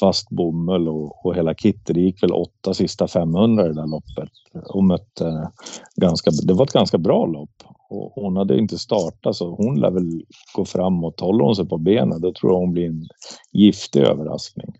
[0.00, 1.94] fast bomull och, och hela kittet.
[1.94, 4.30] Det gick väl åtta sista 500 i det där loppet.
[4.64, 5.50] Hon mötte
[5.96, 9.90] ganska, det var ett ganska bra lopp och hon hade inte startat så hon lär
[9.90, 10.24] väl
[10.54, 11.20] gå framåt.
[11.20, 13.06] Håller hon sig på benen då tror jag hon blir en
[13.52, 14.72] giftig överraskning.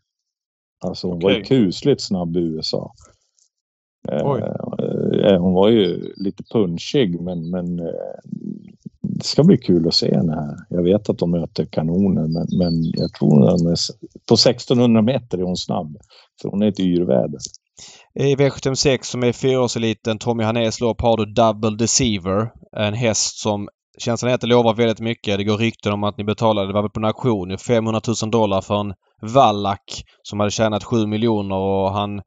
[0.84, 1.32] Alltså hon okay.
[1.32, 2.92] var ju kusligt snabb i USA.
[4.08, 7.84] Eh, eh, hon var ju lite punchig men, men eh,
[9.22, 10.56] det ska bli kul att se henne här.
[10.68, 13.76] Jag vet att de möter kanoner men, men jag tror att hon är,
[14.28, 15.96] på 1600 meter är hon snabb.
[16.42, 17.40] För hon är ett yrväder.
[18.14, 22.50] I V76 som är fyraårseliten Tommy Hanés lopp har du Double Deceiver.
[22.76, 23.68] En häst som
[23.98, 25.38] känslan är att det lovar väldigt mycket.
[25.38, 28.30] Det går rykten om att ni betalade, det var väl på en auktion, 500 000
[28.30, 32.20] dollar för en vallack som hade tjänat 7 miljoner och han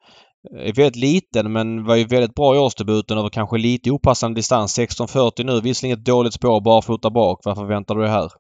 [0.51, 4.79] är väldigt liten men var ju väldigt bra i årsdebuten över kanske lite opassande distans.
[4.79, 5.61] 16.40 nu.
[5.61, 7.39] Visserligen ett dåligt spår barfota bak.
[7.43, 8.31] Vad förväntar du dig här?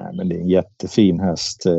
[0.00, 1.66] Nej, men det är en jättefin häst.
[1.66, 1.72] Eh,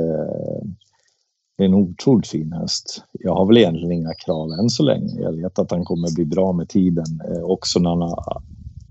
[1.58, 3.04] det är en otroligt fin häst.
[3.12, 5.22] Jag har väl egentligen inga krav än så länge.
[5.22, 8.42] Jag vet att han kommer bli bra med tiden eh, också när han har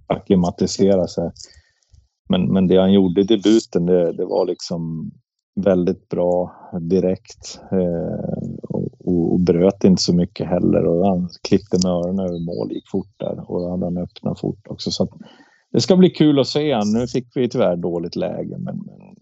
[0.07, 1.31] acklimatiserat sig.
[2.29, 5.11] Men, men det han gjorde i debuten, det, det var liksom
[5.61, 7.61] väldigt bra direkt
[9.13, 12.91] och, och, bröt inte så mycket heller och han klippte med öronen över mål, gick
[12.91, 14.91] fort där och hade han öppnat fort också.
[14.91, 15.09] Så
[15.73, 16.93] det ska bli kul att se han.
[16.93, 19.17] Nu fick vi tyvärr dåligt läge men, men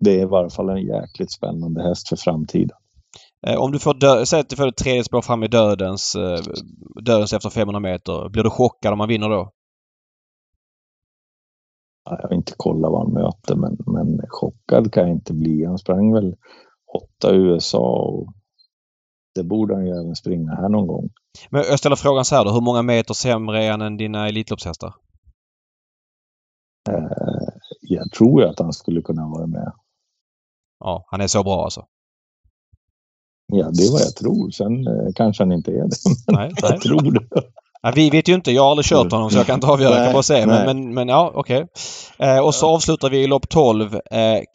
[0.00, 2.76] det är i varje fall en jäkligt spännande häst för framtiden.
[3.46, 6.14] Eh, om du får dö- säg att du får ett tredje spår fram i dödens,
[6.14, 6.38] eh,
[7.04, 8.28] dödens efter 500 meter.
[8.28, 9.50] Blir du chockad om man vinner då?
[12.10, 15.64] Jag har inte kollat vad han möter men, men chockad kan jag inte bli.
[15.64, 16.36] Han sprang väl
[16.94, 18.32] åtta USA och
[19.34, 21.10] det borde han ju även springa här någon gång.
[21.50, 22.50] Men jag ställer frågan så här då.
[22.50, 24.94] Hur många meter sämre är han än dina Elitloppshästar?
[26.90, 27.48] Eh,
[27.80, 29.72] jag tror att han skulle kunna vara med.
[30.80, 31.86] Ja, han är så bra alltså?
[33.52, 34.50] Ja, det är vad jag tror.
[34.50, 35.96] Sen eh, kanske han inte är det.
[36.26, 36.80] Men nej, jag nej.
[36.80, 37.42] tror det.
[37.84, 38.52] Ja, vi vet ju inte.
[38.52, 39.94] Jag har aldrig kört honom så jag kan inte avgöra.
[39.94, 40.46] jag kan bara säga.
[40.46, 41.66] Men, men, men, ja, okej.
[42.16, 42.36] Okay.
[42.36, 43.94] Eh, och så avslutar vi i lopp 12.
[43.94, 44.00] Eh,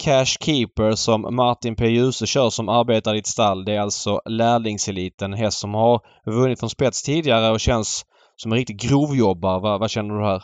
[0.03, 1.87] Cash Keeper som Martin P.
[1.87, 3.65] Djuse kör som arbetar i ett stall.
[3.65, 5.33] Det är alltså lärlingseliten.
[5.33, 8.05] En häst som har vunnit från spets tidigare och känns
[8.35, 9.59] som en riktig grovjobbare.
[9.59, 10.43] Va, vad känner du här?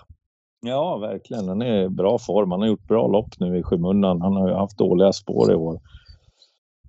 [0.62, 1.48] Ja, verkligen.
[1.48, 2.52] Han är i bra form.
[2.52, 4.22] Han har gjort bra lopp nu i skymundan.
[4.22, 5.80] Han har ju haft dåliga spår i år.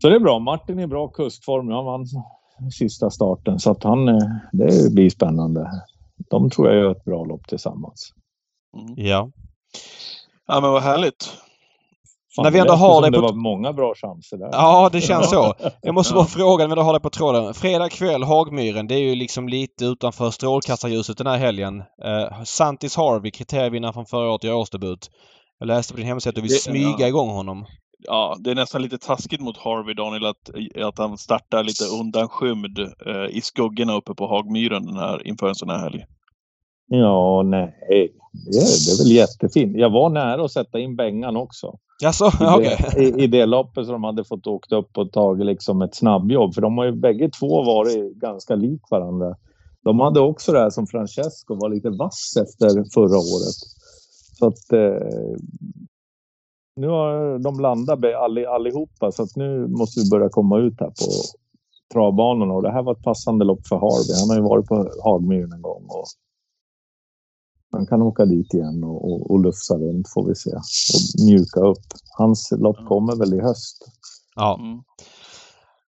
[0.03, 0.38] Så det är bra.
[0.38, 1.68] Martin är i bra kustform.
[1.68, 2.07] Han vann
[2.72, 3.59] sista starten.
[3.59, 5.70] Så att han, eh, det blir spännande.
[6.30, 8.12] De tror jag gör ett bra lopp tillsammans.
[8.76, 9.07] Mm.
[9.07, 9.30] Ja.
[10.46, 11.32] Ja men vad härligt.
[12.36, 13.16] Fan, när vi ändå har det på...
[13.16, 14.48] Det var många bra chanser där.
[14.52, 15.54] Ja, det känns så.
[15.82, 17.54] Jag måste bara fråga när vi ändå har det på tråden.
[17.54, 18.86] Fredag kväll, Hagmyren.
[18.86, 21.78] Det är ju liksom lite utanför strålkastarljuset den här helgen.
[21.78, 25.11] Uh, Santis Harvey, kriterievinnaren från förra året, gör årsdebut.
[25.59, 27.09] Jag läste på din hemsida att du vill det, smyga ja.
[27.09, 27.66] igång honom
[27.99, 30.51] ja, det är nästan lite taskigt mot Harvey Daniel att,
[30.84, 35.55] att han startar lite undanskymd eh, i skuggorna uppe på Hagmyren den här, inför en
[35.55, 36.05] sån här helg.
[36.86, 37.74] Ja, nej.
[37.88, 39.76] Det är, det är väl jättefint.
[39.76, 41.78] Jag var nära att sätta in Bengan också.
[42.03, 42.24] Jaså?
[42.26, 43.05] I, okay.
[43.05, 46.55] i, I det loppet som de hade fått åkt upp och tagit liksom ett snabbjobb.
[46.55, 49.36] För de har ju bägge två varit ganska lik varandra
[49.86, 53.59] de hade också det här som Francesco var lite vass efter förra året.
[54.38, 55.36] Så att eh,
[56.76, 58.04] nu har de landat
[58.48, 61.10] allihopa så att nu måste vi börja komma ut här på
[61.92, 64.20] travbanorna och det här var ett passande lopp för Harvey.
[64.20, 66.04] Han har ju varit på Hagmyren en gång och
[67.72, 71.60] han kan åka dit igen och, och, och lufsa runt får vi se och mjuka
[71.60, 71.86] upp.
[72.18, 73.88] Hans lopp kommer väl i höst.
[74.34, 74.58] Ja.
[74.60, 74.82] Mm.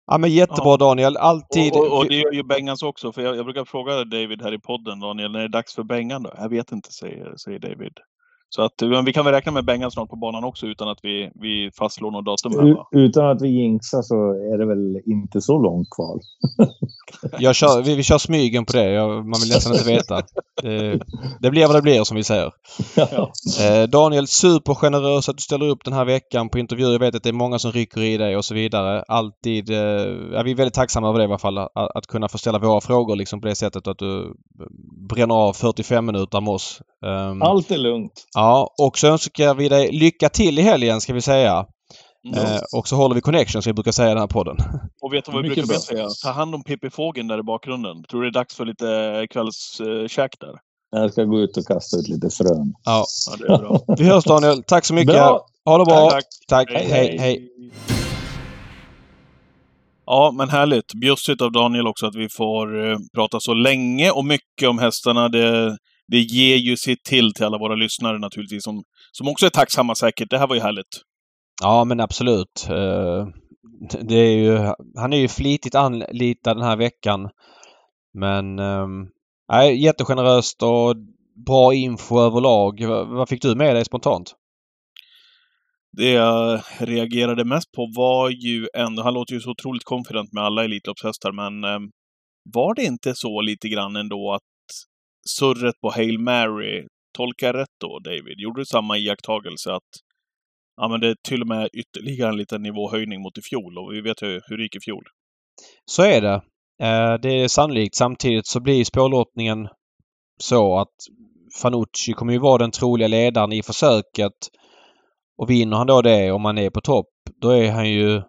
[0.07, 1.72] Ja men jättebra Daniel, alltid.
[1.72, 4.55] Och, och, och det gör ju Bengans också, för jag, jag, brukar fråga David här
[4.55, 6.32] i podden, Daniel, när är det dags för Bengan då?
[6.39, 7.93] Jag vet inte, säger, säger David.
[8.51, 8.73] Så att
[9.07, 12.11] vi kan väl räkna med Bengan snart på banan också utan att vi, vi fastslår
[12.11, 12.53] något datum.
[12.53, 13.01] Här?
[13.01, 16.19] Utan att vi jinxar så är det väl inte så långt kvar.
[17.39, 18.93] Jag kör, vi, vi kör smygen på det.
[18.93, 20.23] Jag, man vill nästan inte veta.
[20.63, 21.01] Det,
[21.41, 22.53] det blir vad det blir som vi säger.
[22.97, 23.33] Ja.
[23.61, 26.93] Eh, Daniel, supergenerös att du ställer upp den här veckan på intervjuer.
[26.93, 29.05] Jag vet att det är många som rycker i dig och så vidare.
[29.09, 29.71] Alltid.
[29.71, 29.77] Eh,
[30.33, 31.59] ja, vi är väldigt tacksamma över det i alla fall.
[31.59, 34.35] Att, att kunna få ställa våra frågor liksom på det sättet att du
[35.09, 36.81] bränner av 45 minuter med oss.
[37.07, 38.27] Um, Allt är lugnt.
[38.39, 41.66] Ja, och så önskar vi dig lycka till i helgen ska vi säga.
[42.26, 42.45] Mm.
[42.45, 44.57] Eh, och så håller vi connection som vi brukar säga i den här podden.
[45.03, 46.09] Och vet du vad vi brukar säga?
[46.22, 48.05] Ta hand om Pippi Fågeln där i bakgrunden.
[48.05, 50.55] Tror du det är dags för lite kvällskäk där?
[50.91, 52.74] Jag ska gå ut och kasta ut lite frön.
[52.84, 53.05] Ja.
[53.30, 53.80] ja det är bra.
[53.99, 54.62] vi hörs Daniel.
[54.62, 55.14] Tack så mycket.
[55.14, 55.47] Bra.
[55.64, 56.11] Ha det bra.
[56.11, 56.24] Tack.
[56.49, 56.68] tack.
[56.68, 56.76] tack.
[56.76, 57.18] Hej, hej.
[57.18, 57.49] hej.
[60.07, 60.95] Ja, men härligt.
[60.95, 65.28] Bjussigt av Daniel också att vi får prata så länge och mycket om hästarna.
[65.28, 65.76] Det,
[66.09, 68.83] det ger ju sitt till till alla våra lyssnare naturligtvis, som,
[69.13, 70.31] som också är tacksamma säkert.
[70.31, 71.03] Det här var ju härligt.
[71.63, 72.67] Ja, men absolut.
[72.71, 73.27] Uh,
[74.03, 74.59] det är ju,
[74.97, 77.29] han är ju flitigt anlitad den här veckan.
[78.15, 78.57] Men
[79.53, 80.97] nej, jättegeneröst och
[81.47, 82.85] bra info överlag.
[83.17, 84.35] Vad fick du med dig spontant?
[85.97, 90.45] Det jag reagerade mest på var ju ändå, han låter ju så otroligt confident med
[90.45, 91.79] alla Elitloppshästar, men eh,
[92.55, 94.43] var det inte så lite grann ändå att
[95.29, 98.39] surret på Hail Mary, tolkar jag rätt då David?
[98.39, 99.91] Gjorde du samma iakttagelse att
[100.76, 103.93] ja, men det är till och med ytterligare en liten nivåhöjning mot i fjol och
[103.93, 105.05] vi vet ju hur det gick i fjol.
[105.85, 106.43] Så är det.
[106.83, 107.95] Eh, det är sannolikt.
[107.95, 109.68] Samtidigt så blir spårlottningen
[110.41, 110.95] så att
[111.62, 114.33] Fanucci kommer ju vara den troliga ledaren i försöket.
[115.39, 117.09] Och vinner han då det om han är på topp,
[117.41, 118.22] då är han ju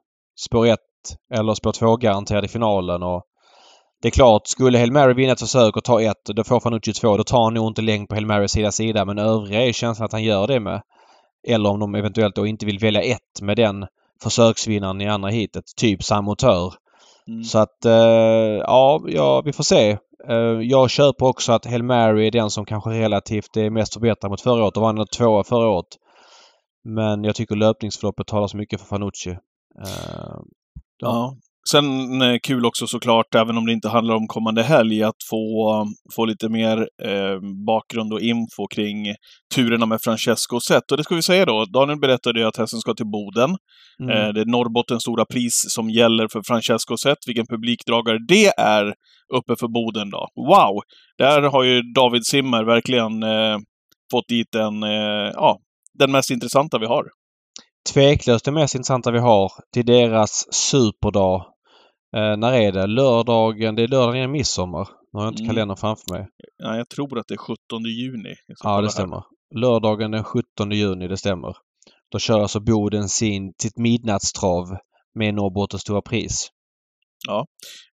[0.45, 0.80] spår 1
[1.34, 3.04] eller spår 2 garanterad i finalen.
[3.04, 3.24] Och
[4.02, 6.93] det är klart, skulle Hail Mary vinna ett försök och ta ett, då får Fanucci
[6.93, 7.18] två.
[7.18, 9.06] Då tar han nog inte längd på Hail Marys sida sida.
[9.06, 10.82] Men övriga är känslan att han gör det med.
[11.47, 13.88] Eller om de eventuellt då inte vill välja ett med den
[14.24, 15.64] försöksvinnaren i andra hitet.
[15.78, 16.74] Typ Samotör.
[17.28, 17.43] Mm.
[17.43, 17.93] Så att eh,
[18.62, 19.97] ja, ja, vi får se.
[20.30, 24.32] Eh, jag köper också att Hail Mary är den som kanske relativt är mest förbättrad
[24.32, 24.78] mot förra året.
[24.78, 25.97] Var han tvåa förra året.
[26.84, 29.30] Men jag tycker löpningsförloppet talar så mycket för Fanucci.
[29.30, 30.36] Eh,
[30.97, 31.36] ja.
[31.72, 35.86] Sen eh, kul också såklart, även om det inte handlar om kommande helg, att få,
[36.16, 39.06] få lite mer eh, bakgrund och info kring
[39.56, 40.92] turerna med Francesco Zet.
[40.92, 43.58] Och det ska vi säga då, Daniel berättade att hästen ska till Boden.
[44.04, 44.10] Mm.
[44.10, 47.18] Eh, det är Norrbottens stora pris som gäller för Francesco Zet.
[47.28, 48.94] Vilken publikdragare det är
[49.34, 50.28] uppe för Boden då.
[50.36, 50.82] Wow!
[51.18, 53.58] Där har ju David Simmer verkligen eh,
[54.12, 55.60] fått dit en, eh, ja,
[56.00, 57.06] den mest intressanta vi har.
[57.94, 61.46] Tveklöst det mest intressanta vi har till deras superdag
[62.18, 62.88] Eh, när är det?
[62.88, 63.76] Lördagen?
[63.76, 64.88] Det är lördagen innan midsommar.
[65.14, 65.55] Nu har jag inte mm.
[65.55, 66.28] kalendern framför mig.
[66.57, 68.36] Ja, jag tror att det är 17 juni.
[68.64, 69.24] Ja, det stämmer.
[69.55, 71.55] Lördagen den 17 juni, det stämmer.
[72.12, 74.78] Då kör alltså Boden sin, sitt midnattstrav
[75.16, 76.49] med Norrbottens stora pris.
[77.28, 77.45] Ja.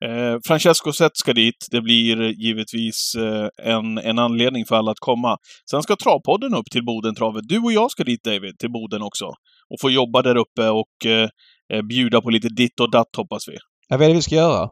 [0.05, 1.68] Eh, Francesco Zet ska dit.
[1.72, 5.38] Det blir givetvis eh, en, en anledning för alla att komma.
[5.70, 7.47] Sen ska Travpodden upp till Bodentravet.
[7.47, 9.26] Du och jag ska dit David, till Boden också.
[9.70, 11.30] Och få jobba där uppe och eh,
[11.74, 13.57] eh bjuda på lite ditt och datt hoppas vi.
[13.88, 14.70] Ja, vad är det vi ska göra?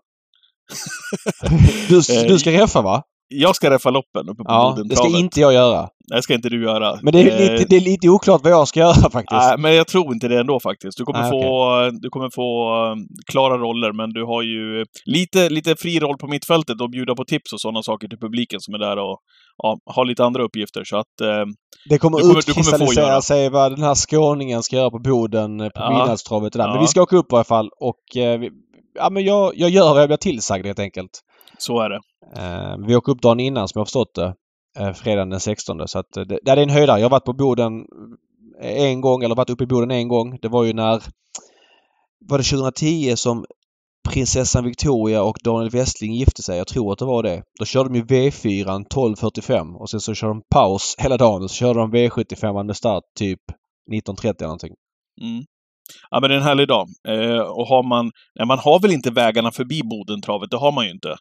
[1.90, 3.04] du, du ska reffa va?
[3.28, 5.90] Jag ska reffa loppen uppe på Ja, det ska inte jag göra.
[6.16, 7.00] Det ska inte du göra.
[7.02, 9.42] Men det är, lite, eh, det är lite oklart vad jag ska göra faktiskt.
[9.42, 10.98] Nej, men jag tror inte det ändå faktiskt.
[10.98, 12.00] Du kommer, Nej, få, okay.
[12.02, 16.28] du kommer få um, klara roller, men du har ju lite, lite fri roll på
[16.28, 19.20] mittfältet och bjuda på tips och sådana saker till publiken som är där och
[19.58, 20.84] ja, har lite andra uppgifter.
[20.84, 21.46] Så att, eh,
[21.90, 25.90] det kommer utkristallisera sig vad den här skåningen ska göra på Boden på ja.
[25.90, 26.56] midnattstravet.
[26.56, 26.72] Ja.
[26.72, 28.40] Men vi ska åka upp i alla fall och eh,
[28.94, 31.22] ja, men jag, jag gör vad jag blir tillsagd helt enkelt.
[31.58, 32.00] Så är det.
[32.36, 34.34] Eh, vi åker upp dagen innan som jag har förstått det.
[34.80, 35.88] Eh, fredagen den 16.
[35.88, 37.00] Så att eh, det, det är en höjdare.
[37.00, 37.86] Jag har varit på Boden
[38.62, 40.38] en gång eller varit uppe i Boden en gång.
[40.42, 41.04] Det var ju när
[42.30, 43.46] var det 2010 som
[44.10, 46.58] prinsessan Victoria och Daniel Westling gifte sig.
[46.58, 47.44] Jag tror att det var det.
[47.60, 51.52] Då körde de ju V4 12.45 och sen så körde de paus hela dagen och
[51.52, 53.40] så körde de V75 med start typ
[53.92, 54.74] 19.30 eller någonting.
[55.22, 55.44] Mm.
[56.12, 56.88] Ja, men det är en härlig dag.
[57.08, 58.12] Eh, och har man...
[58.40, 61.10] Nej, man har väl inte vägarna förbi Bodentravet, det har man ju inte.
[61.10, 61.16] Eh,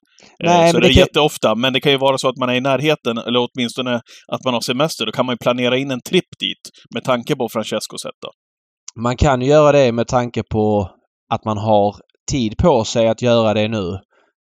[0.44, 1.54] Nej, så men det är det kan- jätteofta.
[1.54, 4.00] Men det kan ju vara så att man är i närheten, eller åtminstone
[4.32, 5.06] att man har semester.
[5.06, 8.30] Då kan man ju planera in en tripp dit med tanke på Francescos sätt då.
[9.02, 10.90] Man kan ju göra det med tanke på
[11.34, 11.96] att man har
[12.30, 13.98] tid på sig att göra det nu.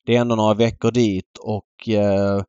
[0.05, 2.41] Det är ändå några veckor dit och eh,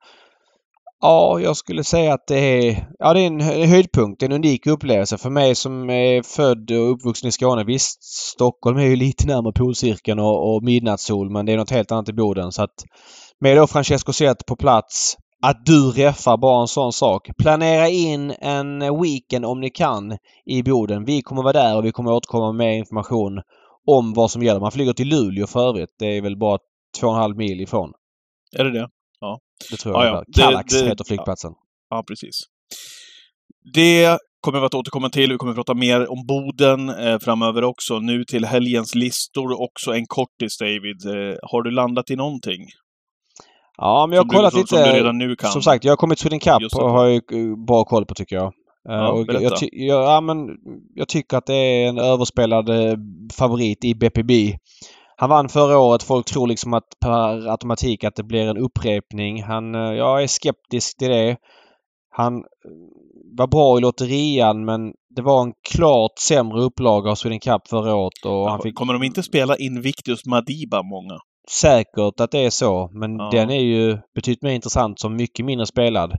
[1.01, 4.22] ja, jag skulle säga att det är, ja, det är en höjdpunkt.
[4.22, 7.64] En unik upplevelse för mig som är född och uppvuxen i Skåne.
[7.64, 11.92] Visst, Stockholm är ju lite närmare polcirkeln och, och midnattssol men det är något helt
[11.92, 12.53] annat i Boden.
[12.53, 12.84] Så att
[13.40, 17.30] med då Francesco Zet på plats att du räffar bara en sån sak.
[17.38, 21.05] Planera in en weekend om ni kan i Boden.
[21.05, 23.40] Vi kommer vara där och vi kommer återkomma med mer information
[23.86, 24.61] om vad som gäller.
[24.61, 25.94] Man flyger till Luleå för övrigt.
[25.98, 26.59] Det är väl bara
[27.01, 27.92] två och en halv mil ifrån.
[28.59, 28.88] Är det det?
[29.70, 30.12] Det tror jag Ja, ja.
[30.14, 30.24] var.
[30.26, 31.52] Det- Kallax det- heter flygplatsen.
[31.90, 32.34] Ja, precis.
[33.74, 35.32] Det kommer vi att återkomma till.
[35.32, 37.98] Vi kommer att prata mer om Boden eh, framöver också.
[37.98, 41.06] Nu till helgens listor också en kortis, David.
[41.06, 42.61] Eh, har du landat i någonting?
[43.76, 44.76] Ja, men jag har kollat du, som, lite.
[44.76, 45.50] Som du redan nu kan?
[45.50, 46.82] Som sagt, jag har kommit Cup Just det.
[46.82, 48.46] och har ju eh, bra koll på tycker jag.
[48.46, 49.42] Eh, Ja, jag,
[49.72, 50.36] jag, ja, men
[50.94, 52.96] jag tycker att det är en överspelad eh,
[53.32, 54.56] favorit i BPB.
[55.20, 56.02] Han vann förra året.
[56.02, 59.42] Folk tror liksom att per automatik att det blir en upprepning.
[59.42, 61.36] Han, eh, jag är skeptisk till det.
[62.10, 62.42] Han eh,
[63.38, 67.94] var bra i lotterian men det var en klart sämre upplaga av Sweden Cup förra
[67.94, 71.18] året och han fick Kommer de inte spela Invictus Madiba många?
[71.50, 72.90] säkert att det är så.
[72.92, 73.30] Men Ja.
[73.32, 76.12] den är ju betydligt mer intressant som mycket mindre spelad.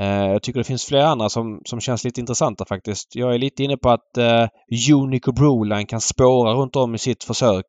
[0.00, 3.16] Eh, jag tycker det finns flera andra som, som känns lite intressanta faktiskt.
[3.16, 4.46] Jag är lite inne på att eh,
[4.94, 7.66] Unico Broline kan spåra runt om i sitt försök.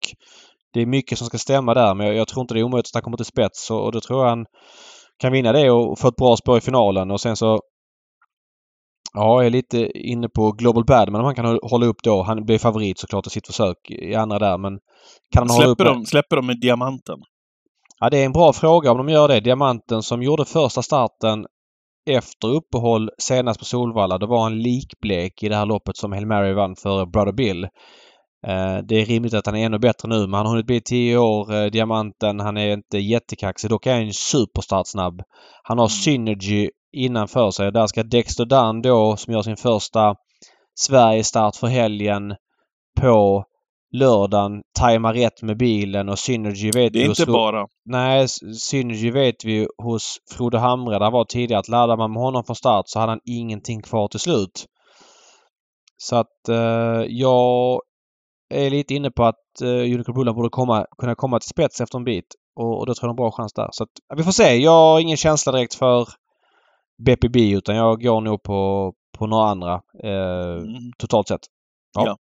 [0.74, 2.88] Det är mycket som ska stämma där men jag, jag tror inte det är omöjligt
[2.88, 4.46] att han kommer till spets och, och då tror jag han
[5.20, 7.60] kan vinna det och få ett bra spår i finalen och sen så
[9.16, 12.24] Ja, jag är lite inne på Global Badman om han kan hålla upp då.
[12.24, 14.80] Han blir favorit såklart i sitt försök i andra där men
[15.34, 17.20] kan han hålla upp Släpper de, släpper de med diamanten?
[18.00, 19.40] Ja, det är en bra fråga om de gör det.
[19.40, 21.46] Diamanten som gjorde första starten
[22.10, 24.18] efter uppehåll senast på Solvalla.
[24.18, 27.68] Det var en likblek i det här loppet som Hail Mary vann för Brother Bill.
[28.48, 30.82] Eh, Det är rimligt att han är ännu bättre nu men han har hunnit bli
[30.82, 32.40] 10 år, eh, Diamanten.
[32.40, 33.70] Han är inte jättekaxig.
[33.70, 35.22] Dock är han ju superstartsnabb.
[35.64, 35.90] Han har Mm.
[35.90, 37.72] Synergy innanför sig.
[37.72, 40.16] Där ska Dexter Dunn då, som gör sin första
[40.76, 42.36] Sverigestart för helgen
[43.02, 43.44] på
[43.96, 47.66] lördagen, tajma rätt med bilen och Synergy vet Det är vi inte svår- bara...
[47.86, 48.28] Nej,
[48.60, 51.00] Synergy vet vi hos Frode Hamre.
[51.00, 54.08] Där var tidigare att laddar man med honom från start så hade han ingenting kvar
[54.08, 54.66] till slut.
[55.98, 57.80] Så att eh, jag
[58.54, 61.98] är lite inne på att eh, Unicorn Bullen borde komma, kunna komma till spets efter
[61.98, 62.26] en bit.
[62.56, 63.70] Och, och då tror jag de har en bra chans där.
[63.72, 64.56] Så att, ja, vi får se.
[64.56, 66.08] Jag har ingen känsla direkt för
[67.06, 69.74] BPB utan jag går nog på, på några andra
[70.04, 70.92] eh, Mm.
[70.98, 71.42] totalt sett.
[71.96, 72.06] Ja.
[72.06, 72.18] Ja.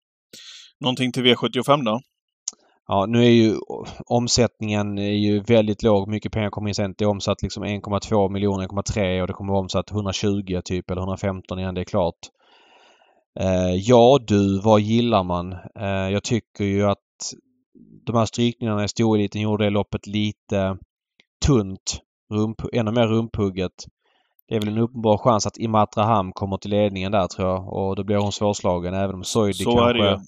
[0.80, 2.00] Någonting till V75 då?
[2.86, 3.56] Ja, nu är ju
[4.06, 6.08] omsättningen är ju väldigt låg.
[6.08, 6.98] Mycket pengar kommer in sent.
[6.98, 11.00] Det är omsatt liksom 1,2 miljoner, 1,3 och det kommer vara omsatt 120 typ eller
[11.00, 12.14] 115 innan det är klart.
[13.40, 15.52] Eh, ja du, vad gillar man?
[15.80, 16.98] Eh, jag tycker ju att
[18.06, 20.76] de här strykningarna i storeliten gjorde det loppet lite
[21.46, 22.00] tunt.
[22.34, 23.72] Rump, ännu mer rumphugget.
[24.48, 27.72] Det är väl en uppenbar chans att Imatra Ham kommer till ledningen där tror jag
[27.72, 29.88] och då blir hon svårslagen även om Soidi Så kanske...
[29.88, 30.20] är det.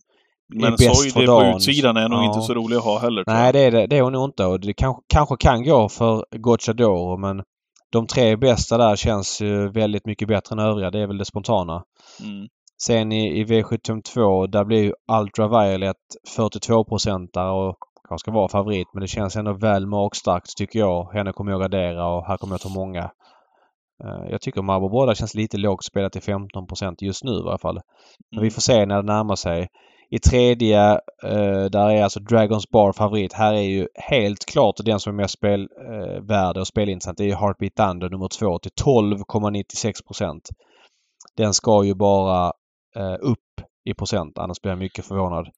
[0.54, 1.56] Men bäst Soidi för på dagen.
[1.56, 2.24] utsidan är nog Ja.
[2.26, 3.24] inte så rolig att ha heller.
[3.26, 4.44] Nej, det är, det, det är hon nog inte.
[4.44, 7.42] Och det kanske, kanske kan gå för Gocciadoro men
[7.92, 10.90] de tre bästa där känns ju väldigt mycket bättre än övriga.
[10.90, 11.82] Det är väl det spontana.
[12.22, 12.48] Mm.
[12.86, 15.96] Sen i, i V752 där blir ju Ultraviolet
[16.36, 17.76] 42-procentare och
[18.08, 21.12] kanske ska vara favorit men det känns ändå väl magstarkt tycker jag.
[21.12, 23.10] Henne kommer jag gardera och här kommer jag ta många.
[24.04, 27.58] Eh, Jag tycker Marlboro Båda känns lite lågt spelat till 15% just nu i alla
[27.58, 27.74] fall.
[28.30, 28.44] Men Mm.
[28.44, 29.68] vi får se när det närmar sig.
[30.10, 30.90] I tredje,
[31.24, 33.32] eh, där är alltså Dragons Bar favorit.
[33.32, 37.18] Här är ju helt klart den som är mest spelvärde eh, och spelintressant.
[37.18, 40.48] Det är ju Heartbeat Thunder nummer två till 12,96 procent.
[41.36, 42.52] Den ska ju bara
[42.96, 43.38] eh, upp
[43.90, 45.48] i procent annars blir jag mycket förvånad.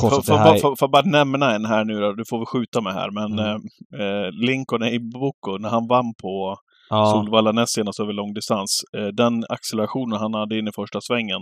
[0.00, 2.12] Trots Får, att det här får, får bara nämna en här nu då.
[2.12, 3.10] Du får väl skjuta mig här.
[3.10, 3.60] Men Mm.
[4.00, 6.56] eh, eh, Lincoln Eiboko, när han vann på
[6.90, 8.80] Ja, Solvalla näst senast över långdistans.
[8.96, 11.40] Eh, den accelerationen han hade in i första svängen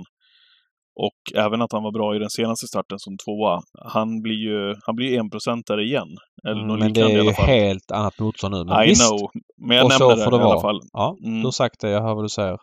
[1.00, 3.60] och även att han var bra i den senaste starten som tvåa.
[3.92, 6.08] Han blir ju han blir ju enprocentare igen.
[6.48, 8.64] Eller mm, men det är ju helt annat motstånd nu.
[8.64, 9.30] Men I visst, know.
[9.68, 10.80] Men jag och nämner det, det i alla fall.
[10.92, 11.40] Ja, Mm.
[11.40, 11.90] du har sagt det.
[11.90, 12.58] Jag hör vad du säger.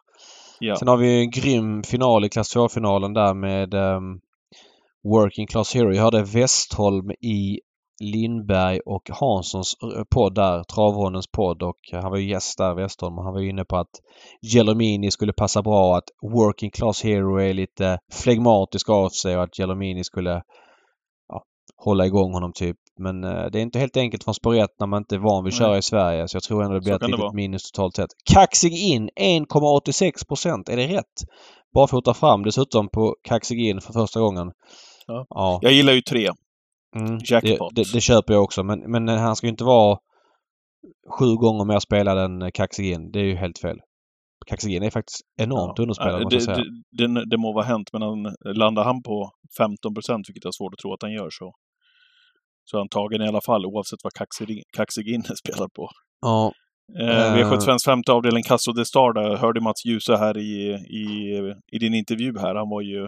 [0.60, 0.76] Ja.
[0.76, 4.20] Sen har vi ju en grym final i klass 2-finalen där med um,
[5.04, 5.94] Working Class Hero.
[5.94, 7.60] Jag hörde Westholm i
[8.00, 9.76] Lindberg och Hanssons
[10.10, 13.42] podd där, Travhonens podd och eh, han var ju gäst där, Westholm, och han var
[13.42, 13.92] ju inne på att
[14.42, 19.58] Gelomini skulle passa bra, att Working Class Hero är lite flegmatisk av sig och att
[19.58, 20.42] Gelomini skulle
[21.78, 22.78] hålla igång honom typ.
[23.00, 25.44] Men eh, det är inte helt enkelt från spår 1 när man inte är van
[25.44, 26.28] vid att köra i Sverige.
[26.28, 28.10] Så jag tror ändå det blir Så ett litet minus totalt sett.
[28.34, 30.70] Kaxig in 1,86 procent.
[30.70, 31.24] Är det rätt?
[31.74, 34.52] Barfota fram dessutom på Kaxig in för första gången.
[35.08, 35.26] Ja.
[35.30, 35.60] ja.
[35.62, 36.30] Jag gillar ju tre.
[36.96, 37.76] Mm, Jackpot.
[37.76, 39.98] Det, det, det köper jag också men, men han ska ju inte vara
[41.20, 43.12] sju gånger mer spelad än Kaxigin.
[43.12, 43.78] Det är ju helt fel.
[44.48, 46.66] Kaxigin är faktiskt enormt underspelad Ja, måste jag det, säga.
[46.92, 50.48] det, det, det må vara hänt, men han, landar han på 15 procent, vilket jag
[50.48, 51.54] har svårt att tro att han gör, så,
[52.70, 55.90] så är han tagen i alla fall, oavsett vad Kaxig- Kaxigin spelar på.
[56.22, 56.52] Ja,
[57.00, 57.36] Eh, Eh.
[57.52, 60.52] V75 femte avdelning, Castro de Star, där hörde Mats Djuse här i,
[61.02, 61.04] i,
[61.72, 62.56] i din intervju här.
[62.56, 63.08] Han var ju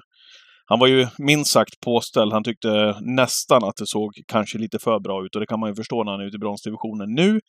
[0.66, 2.34] han var ju minst sagt påställd.
[2.34, 5.70] Han tyckte nästan att det såg kanske lite för bra ut och det kan man
[5.70, 7.40] ju förstå när han är ute i bronsdivisionen nu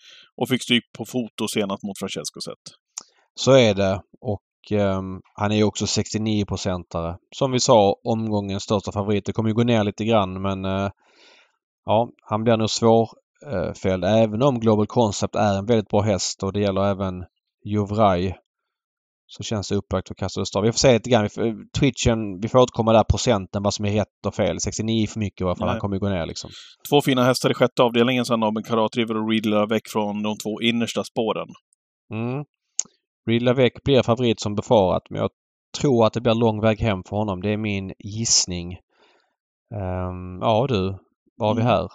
[0.40, 2.64] och fick stryk på foto senast mot Francesco Zet.
[3.40, 4.00] så är det.
[4.20, 7.16] Och ehm, han är ju också 69-procentare.
[7.36, 9.24] Som vi sa, omgångens största favorit.
[9.26, 10.90] Det kommer ju gå ner lite grann men eh,
[11.84, 14.04] ja, han blir nog svårfälld.
[14.04, 17.24] Även om Global Concept är en väldigt bra häst och det gäller även
[17.64, 18.36] Jovraj.
[19.26, 20.62] Så känns det upplagt för Castro de Star.
[20.62, 21.22] Vi får se lite grann.
[21.22, 24.60] Vi får- Twitchen, vi får återkomma där procenten vad som är rätt och fel.
[24.60, 25.66] 69 är för mycket i alla fall.
[25.66, 25.72] Nej.
[25.72, 26.50] Han kommer ju gå ner liksom.
[26.90, 30.36] Två fina hästar i sjätte avdelningen sen av Karat River och Reed väck från de
[30.36, 31.48] två innersta spåren.
[32.12, 32.44] Mm.
[33.26, 35.30] Reed Lavec blir favorit som befarat men jag
[35.80, 37.42] tror att det blir lång väg hem för honom.
[37.42, 38.72] Det är min gissning.
[39.74, 40.98] Ehm, ja du,
[41.40, 41.72] vad har vi Mm.
[41.72, 41.88] här?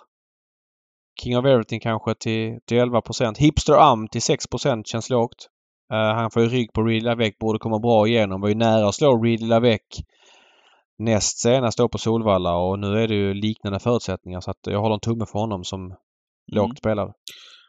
[1.22, 5.48] King of Everything kanske till, till 11% Hipster Am till 6% känns lågt.
[5.93, 8.41] Eh, han får ju rygg på Reed Lavec, borde komma bra igenom.
[8.41, 9.82] Var ju nära att slå Reed Lavec
[10.98, 14.80] näst senast då på Solvalla och nu är det ju liknande förutsättningar så att jag
[14.80, 15.96] håller en tumme för honom som
[16.52, 17.14] lågt spelad.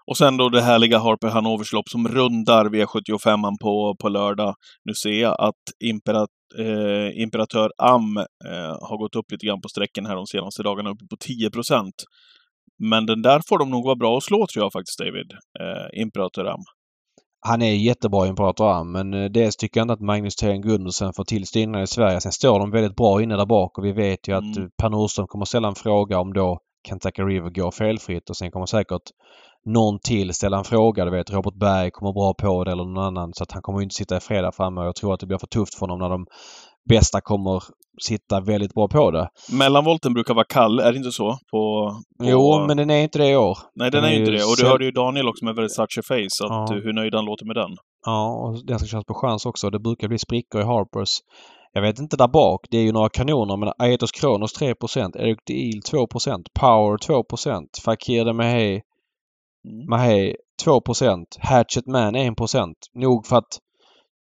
[0.07, 4.55] Och sen då det härliga Harper Hanovers lopp som rundar V75 på, på lördag.
[4.85, 9.69] Nu ser jag att Imperat, eh, Imperatör Am eh, har gått upp lite grann på
[9.69, 11.95] sträcken här de senaste dagarna, uppe på 10 procent.
[12.79, 15.33] Men den där får de nog vara bra att slå tror jag faktiskt, David.
[15.61, 16.65] Eh, Imperatör Am.
[17.41, 21.13] Han är jättebra Imperator Am men eh, dels tycker jag inte att Magnus Thien Gundersen
[21.17, 22.21] får till styrningen i Sverige.
[22.21, 24.71] Sen står de väldigt bra inne där bak och vi vet ju att Mm.
[24.83, 28.67] Per Nordström kommer ställa en fråga om då Kentucky River går felfritt och sen kommer
[28.67, 29.03] säkert
[29.67, 31.05] någon till ställa en fråga.
[31.05, 33.83] Du vet Robert Berg kommer bra på det eller någon annan så att han kommer
[33.83, 36.09] inte sitta i fredag framme jag tror att det blir för tufft för honom när
[36.09, 36.27] de
[36.89, 37.63] bästa kommer
[38.03, 39.29] sitta väldigt bra på det.
[39.53, 41.39] Mellanvolten brukar vara kall, är det inte så?
[41.51, 42.25] På, på...
[42.25, 43.59] Jo, men den är inte det i år.
[43.75, 44.45] Nej, den den är är inte det.
[44.45, 46.77] Och du hörde ju Daniel också med Versace Face, att Ja.
[46.85, 47.71] hur nöjd han låter med den.
[48.07, 49.71] Ja, och den ska köras på chans också.
[49.71, 51.11] Det brukar bli sprickor i Harpers.
[51.73, 52.61] Jag vet inte där bak.
[52.71, 57.25] Det är ju några kanoner men Aetos Kronos 3 Eric Deal 2% Power 2
[57.85, 58.81] Fakir de Mahé
[59.67, 59.87] Mm.
[59.91, 63.59] Mahé 2% Hatchet Man 1% Nog för att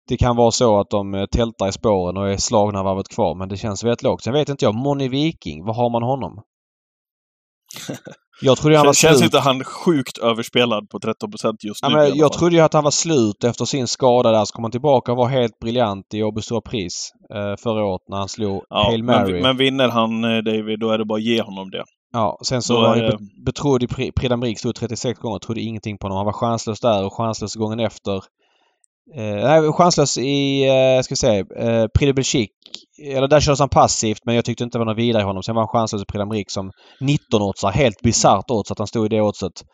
[0.09, 3.35] det kan vara så att de eh, tältar i spåren och är slagna varvet kvar
[3.35, 4.23] men det känns väldigt lågt.
[4.23, 4.75] Sen vet inte jag.
[4.75, 6.43] Moni Viking, vad har man honom?
[8.43, 9.27] Jag trodde han var Känns, känns slut.
[9.35, 11.95] inte han sjukt överspelad på 13 procent just Ja, nu?
[11.95, 14.45] men i alla jag trodde ju att han var slut efter sin skada där.
[14.45, 18.03] Så kom han tillbaka och var helt briljant i Åby Stora Pris eh, förra året
[18.09, 19.33] när han slog Ja, Hail Mary.
[19.33, 21.85] men, men vinner han eh, David, då är det bara att ge honom det.
[22.13, 24.55] Ja, sen så då var det- be- betrodd i Pri- Prix d'Amérique.
[24.59, 25.39] Stod 36 gånger.
[25.39, 26.17] Trodde ingenting på honom.
[26.17, 28.17] Han var chanslös där och chanslös gången efter.
[29.17, 32.55] Eh, nej, chanslös i, eh, ska vi säga, eh, Prix de Belgique.
[33.17, 35.43] Eller där kördes han passivt men jag tyckte inte det var något vidare i honom.
[35.43, 37.71] Sen var han chanslös i Prix d'Amérique som 19-åtsare.
[37.73, 39.65] Helt bisarrt odds att han stod i det oddset.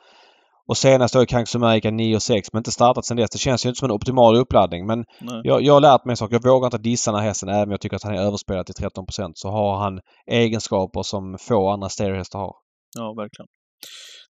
[0.69, 3.31] Och senast då i Kanks America 9-6 men inte startat sen dess.
[3.31, 5.05] Det känns ju inte som en optimal uppladdning men
[5.45, 6.33] jag, jag har lärt mig en sak.
[6.33, 8.67] Jag vågar inte dissa den här hästen även om jag tycker att han är överspelad
[8.67, 10.01] till 13% Så har han
[10.31, 12.53] egenskaper som få andra stereohästar har.
[12.99, 13.47] Ja, verkligen.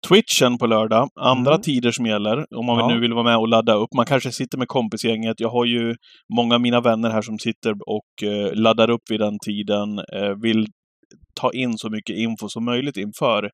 [0.07, 1.61] Twitchen på lördag, andra Mm.
[1.61, 2.87] tider som gäller, om man Ja.
[2.87, 3.89] nu vill vara med och ladda upp.
[3.95, 5.39] Man kanske sitter med kompisgänget.
[5.39, 5.95] Jag har ju
[6.37, 10.41] många av mina vänner här som sitter och eh, laddar upp vid den tiden, eh,
[10.41, 10.67] vill
[11.41, 13.49] ta in så mycket info som möjligt inför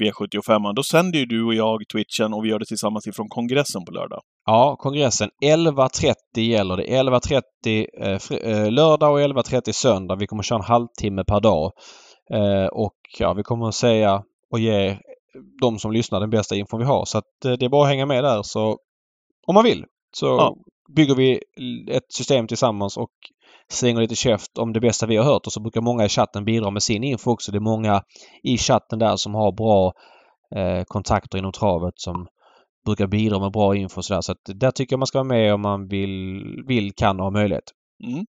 [0.00, 0.72] V75.
[0.74, 3.92] Då sänder ju du och jag Twitchen och vi gör det tillsammans ifrån kongressen på
[3.92, 4.20] lördag.
[4.46, 6.82] Ja, kongressen 11.30 gäller det.
[6.82, 10.16] 11.30 eh, eh, lördag och 11.30 söndag.
[10.16, 11.72] Vi kommer köra en halvtimme per dag.
[12.34, 14.96] Eh, och ja, vi kommer att säga och ge
[15.60, 17.04] de som lyssnar den bästa infon vi har.
[17.04, 18.42] Så att eh, det är bara att hänga med där.
[18.42, 18.78] Så
[19.46, 19.84] om man vill
[20.16, 20.56] så Ja.
[20.96, 21.40] bygger vi
[21.90, 23.10] ett system tillsammans och
[23.68, 25.46] slänger lite käft om det bästa vi har hört.
[25.46, 27.52] Och så brukar många i chatten bidra med sin info också.
[27.52, 28.02] Det är många
[28.42, 29.92] i chatten där som har bra
[30.56, 32.26] eh, kontakter inom travet som
[32.84, 34.20] brukar bidra med bra info och sådär.
[34.20, 37.24] Så att där tycker jag man ska vara med om man vill, vill kan och
[37.24, 37.64] har möjlighet.
[38.04, 38.26] Mm.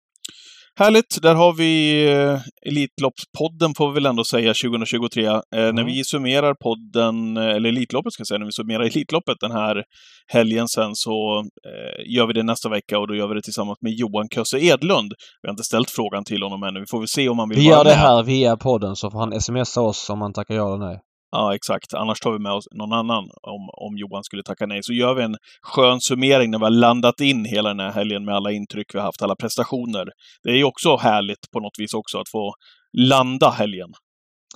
[0.78, 1.22] Härligt!
[1.22, 5.24] Där har vi eh, Elitloppspodden får vi väl ändå säga 2023.
[5.26, 5.74] Eh, Mm.
[5.74, 9.50] När vi summerar podden, eh, eller Elitloppet ska jag säga, när vi summerar Elitloppet den
[9.50, 9.84] här
[10.32, 13.78] helgen sen så eh, gör vi det nästa vecka och då gör vi det tillsammans
[13.80, 15.12] med Johan Kösse Edlund.
[15.42, 16.80] Vi har inte ställt frågan till honom ännu.
[16.80, 19.10] Vi får väl se om han vill Vi vara gör det här via podden så
[19.10, 20.98] får han smsa oss om han tackar ja eller nej.
[21.30, 21.94] Ja, exakt.
[21.94, 24.82] Annars tar vi med oss någon annan om, om Johan skulle tacka nej.
[24.82, 28.24] Så gör vi en skön summering när vi har landat in hela den här helgen
[28.24, 30.06] med alla intryck vi har haft, alla prestationer.
[30.42, 32.54] Det är ju också härligt på något vis också att få
[32.98, 33.88] landa helgen.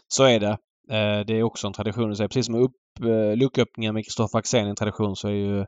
[0.08, 0.56] Så är det.
[0.90, 2.28] Eh, det är också en tradition i sig.
[2.28, 5.64] Precis som upp, eh, lucköppningen med Kristoffer Axén en tradition så är ju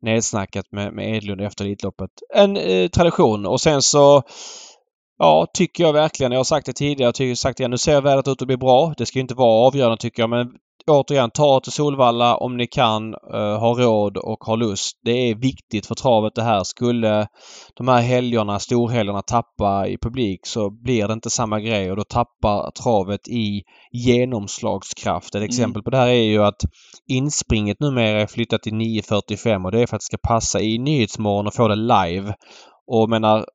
[0.00, 3.46] nedsnacket med, med Edlund efter Elitloppet en eh, tradition.
[3.46, 4.22] Och sen så
[5.18, 6.32] Ja, tycker jag verkligen.
[6.32, 8.56] Jag har sagt det tidigare, jag tycker sagt det nu ser vädret ut att bli
[8.56, 8.94] bra.
[8.96, 10.46] Det ska inte vara avgörande tycker jag men
[10.90, 15.00] återigen, ta till Solvalla om ni kan, eh, ha råd och ha lust.
[15.04, 16.64] Det är viktigt för travet det här.
[16.64, 17.28] Skulle
[17.76, 22.04] de här helgerna, storhelgerna, tappa i publik så blir det inte samma grej och då
[22.04, 23.62] tappar travet i
[23.92, 25.34] genomslagskraft.
[25.34, 26.60] Ett exempel på det här är ju att
[27.08, 30.78] inspringet numera är flyttat till 9.45 och det är för att det ska passa i
[30.78, 32.34] Nyhetsmorgon och få det live.
[32.86, 33.46] Och menar,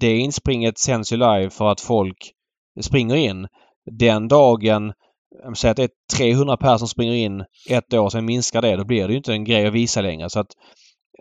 [0.00, 2.32] det inspringet sänds ju live för att folk
[2.80, 3.48] springer in.
[3.90, 4.92] Den dagen
[5.56, 8.76] säger att det är 300 personer som springer in ett år, sen minskar det.
[8.76, 10.30] Då blir det ju inte en grej att visa längre.
[10.30, 10.50] Så att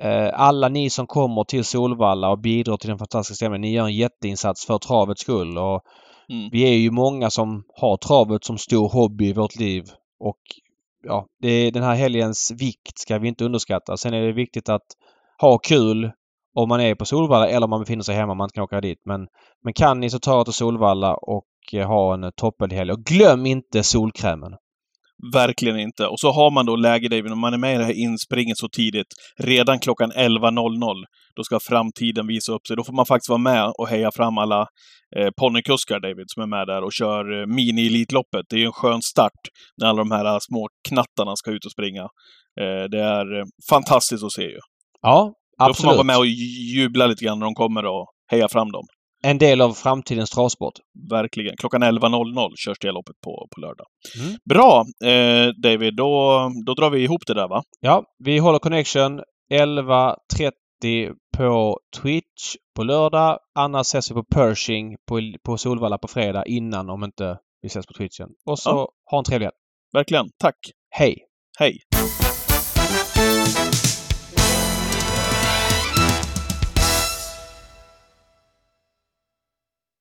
[0.01, 3.85] eh, alla ni som kommer till Solvalla och bidrar till den fantastiska stämningen, ni gör
[3.85, 5.57] en jätteinsats för travets skull.
[5.57, 5.81] Och
[6.31, 6.49] Mm.
[6.51, 9.83] Vi är ju många som har travet som stor hobby i vårt liv.
[10.19, 10.39] Och
[11.03, 13.97] ja, det den här helgens vikt ska vi inte underskatta.
[13.97, 14.85] Sen är det viktigt att
[15.41, 16.11] ha kul
[16.53, 18.33] om man är på Solvalla eller om man befinner sig hemma.
[18.33, 19.01] Man inte kan åka dit.
[19.05, 19.27] Men,
[19.63, 22.91] men kan ni så ta er till Solvalla och eh, ha en toppelhelg.
[22.91, 24.51] Och glöm inte solkrämen.
[25.33, 26.07] Verkligen inte.
[26.07, 28.57] Och så har man då läge, David, om man är med i det här inspringet
[28.57, 29.07] så tidigt,
[29.39, 31.03] redan klockan 11.00,
[31.35, 32.75] då ska framtiden visa upp sig.
[32.75, 34.67] Då får man faktiskt vara med och heja fram alla
[35.17, 38.45] eh, ponnykuskar, David, som är med där och kör eh, mini-elitloppet.
[38.49, 39.41] Det är en skön start
[39.77, 42.03] när alla de här eh, små knattarna ska ut och springa.
[42.61, 44.59] Eh, det är eh, fantastiskt att se ju.
[45.01, 45.33] Ja,
[45.67, 46.05] Då får man vara absolut.
[46.05, 46.25] med och
[46.75, 48.85] jubla lite grann när de kommer och heja fram dem.
[49.23, 50.73] En del av framtidens travsport.
[51.09, 51.57] Verkligen.
[51.57, 53.87] Klockan 11.00 körs det loppet på, på lördag.
[54.23, 54.37] Mm.
[54.49, 55.95] Bra, eh, David.
[55.95, 57.63] Då, då drar vi ihop det där, va?
[57.79, 59.21] Ja, vi håller connection
[59.53, 63.39] 11.30 på Twitch på lördag.
[63.59, 67.85] Annars ses vi på Pershing på, på Solvalla på fredag innan om inte vi ses
[67.85, 68.27] på Twitchen.
[68.45, 68.89] Och så Ja.
[69.11, 69.55] ha en trevlig helg.
[69.93, 70.25] Verkligen.
[70.39, 70.55] Tack.
[70.89, 71.17] Hej!
[71.59, 71.77] Hej.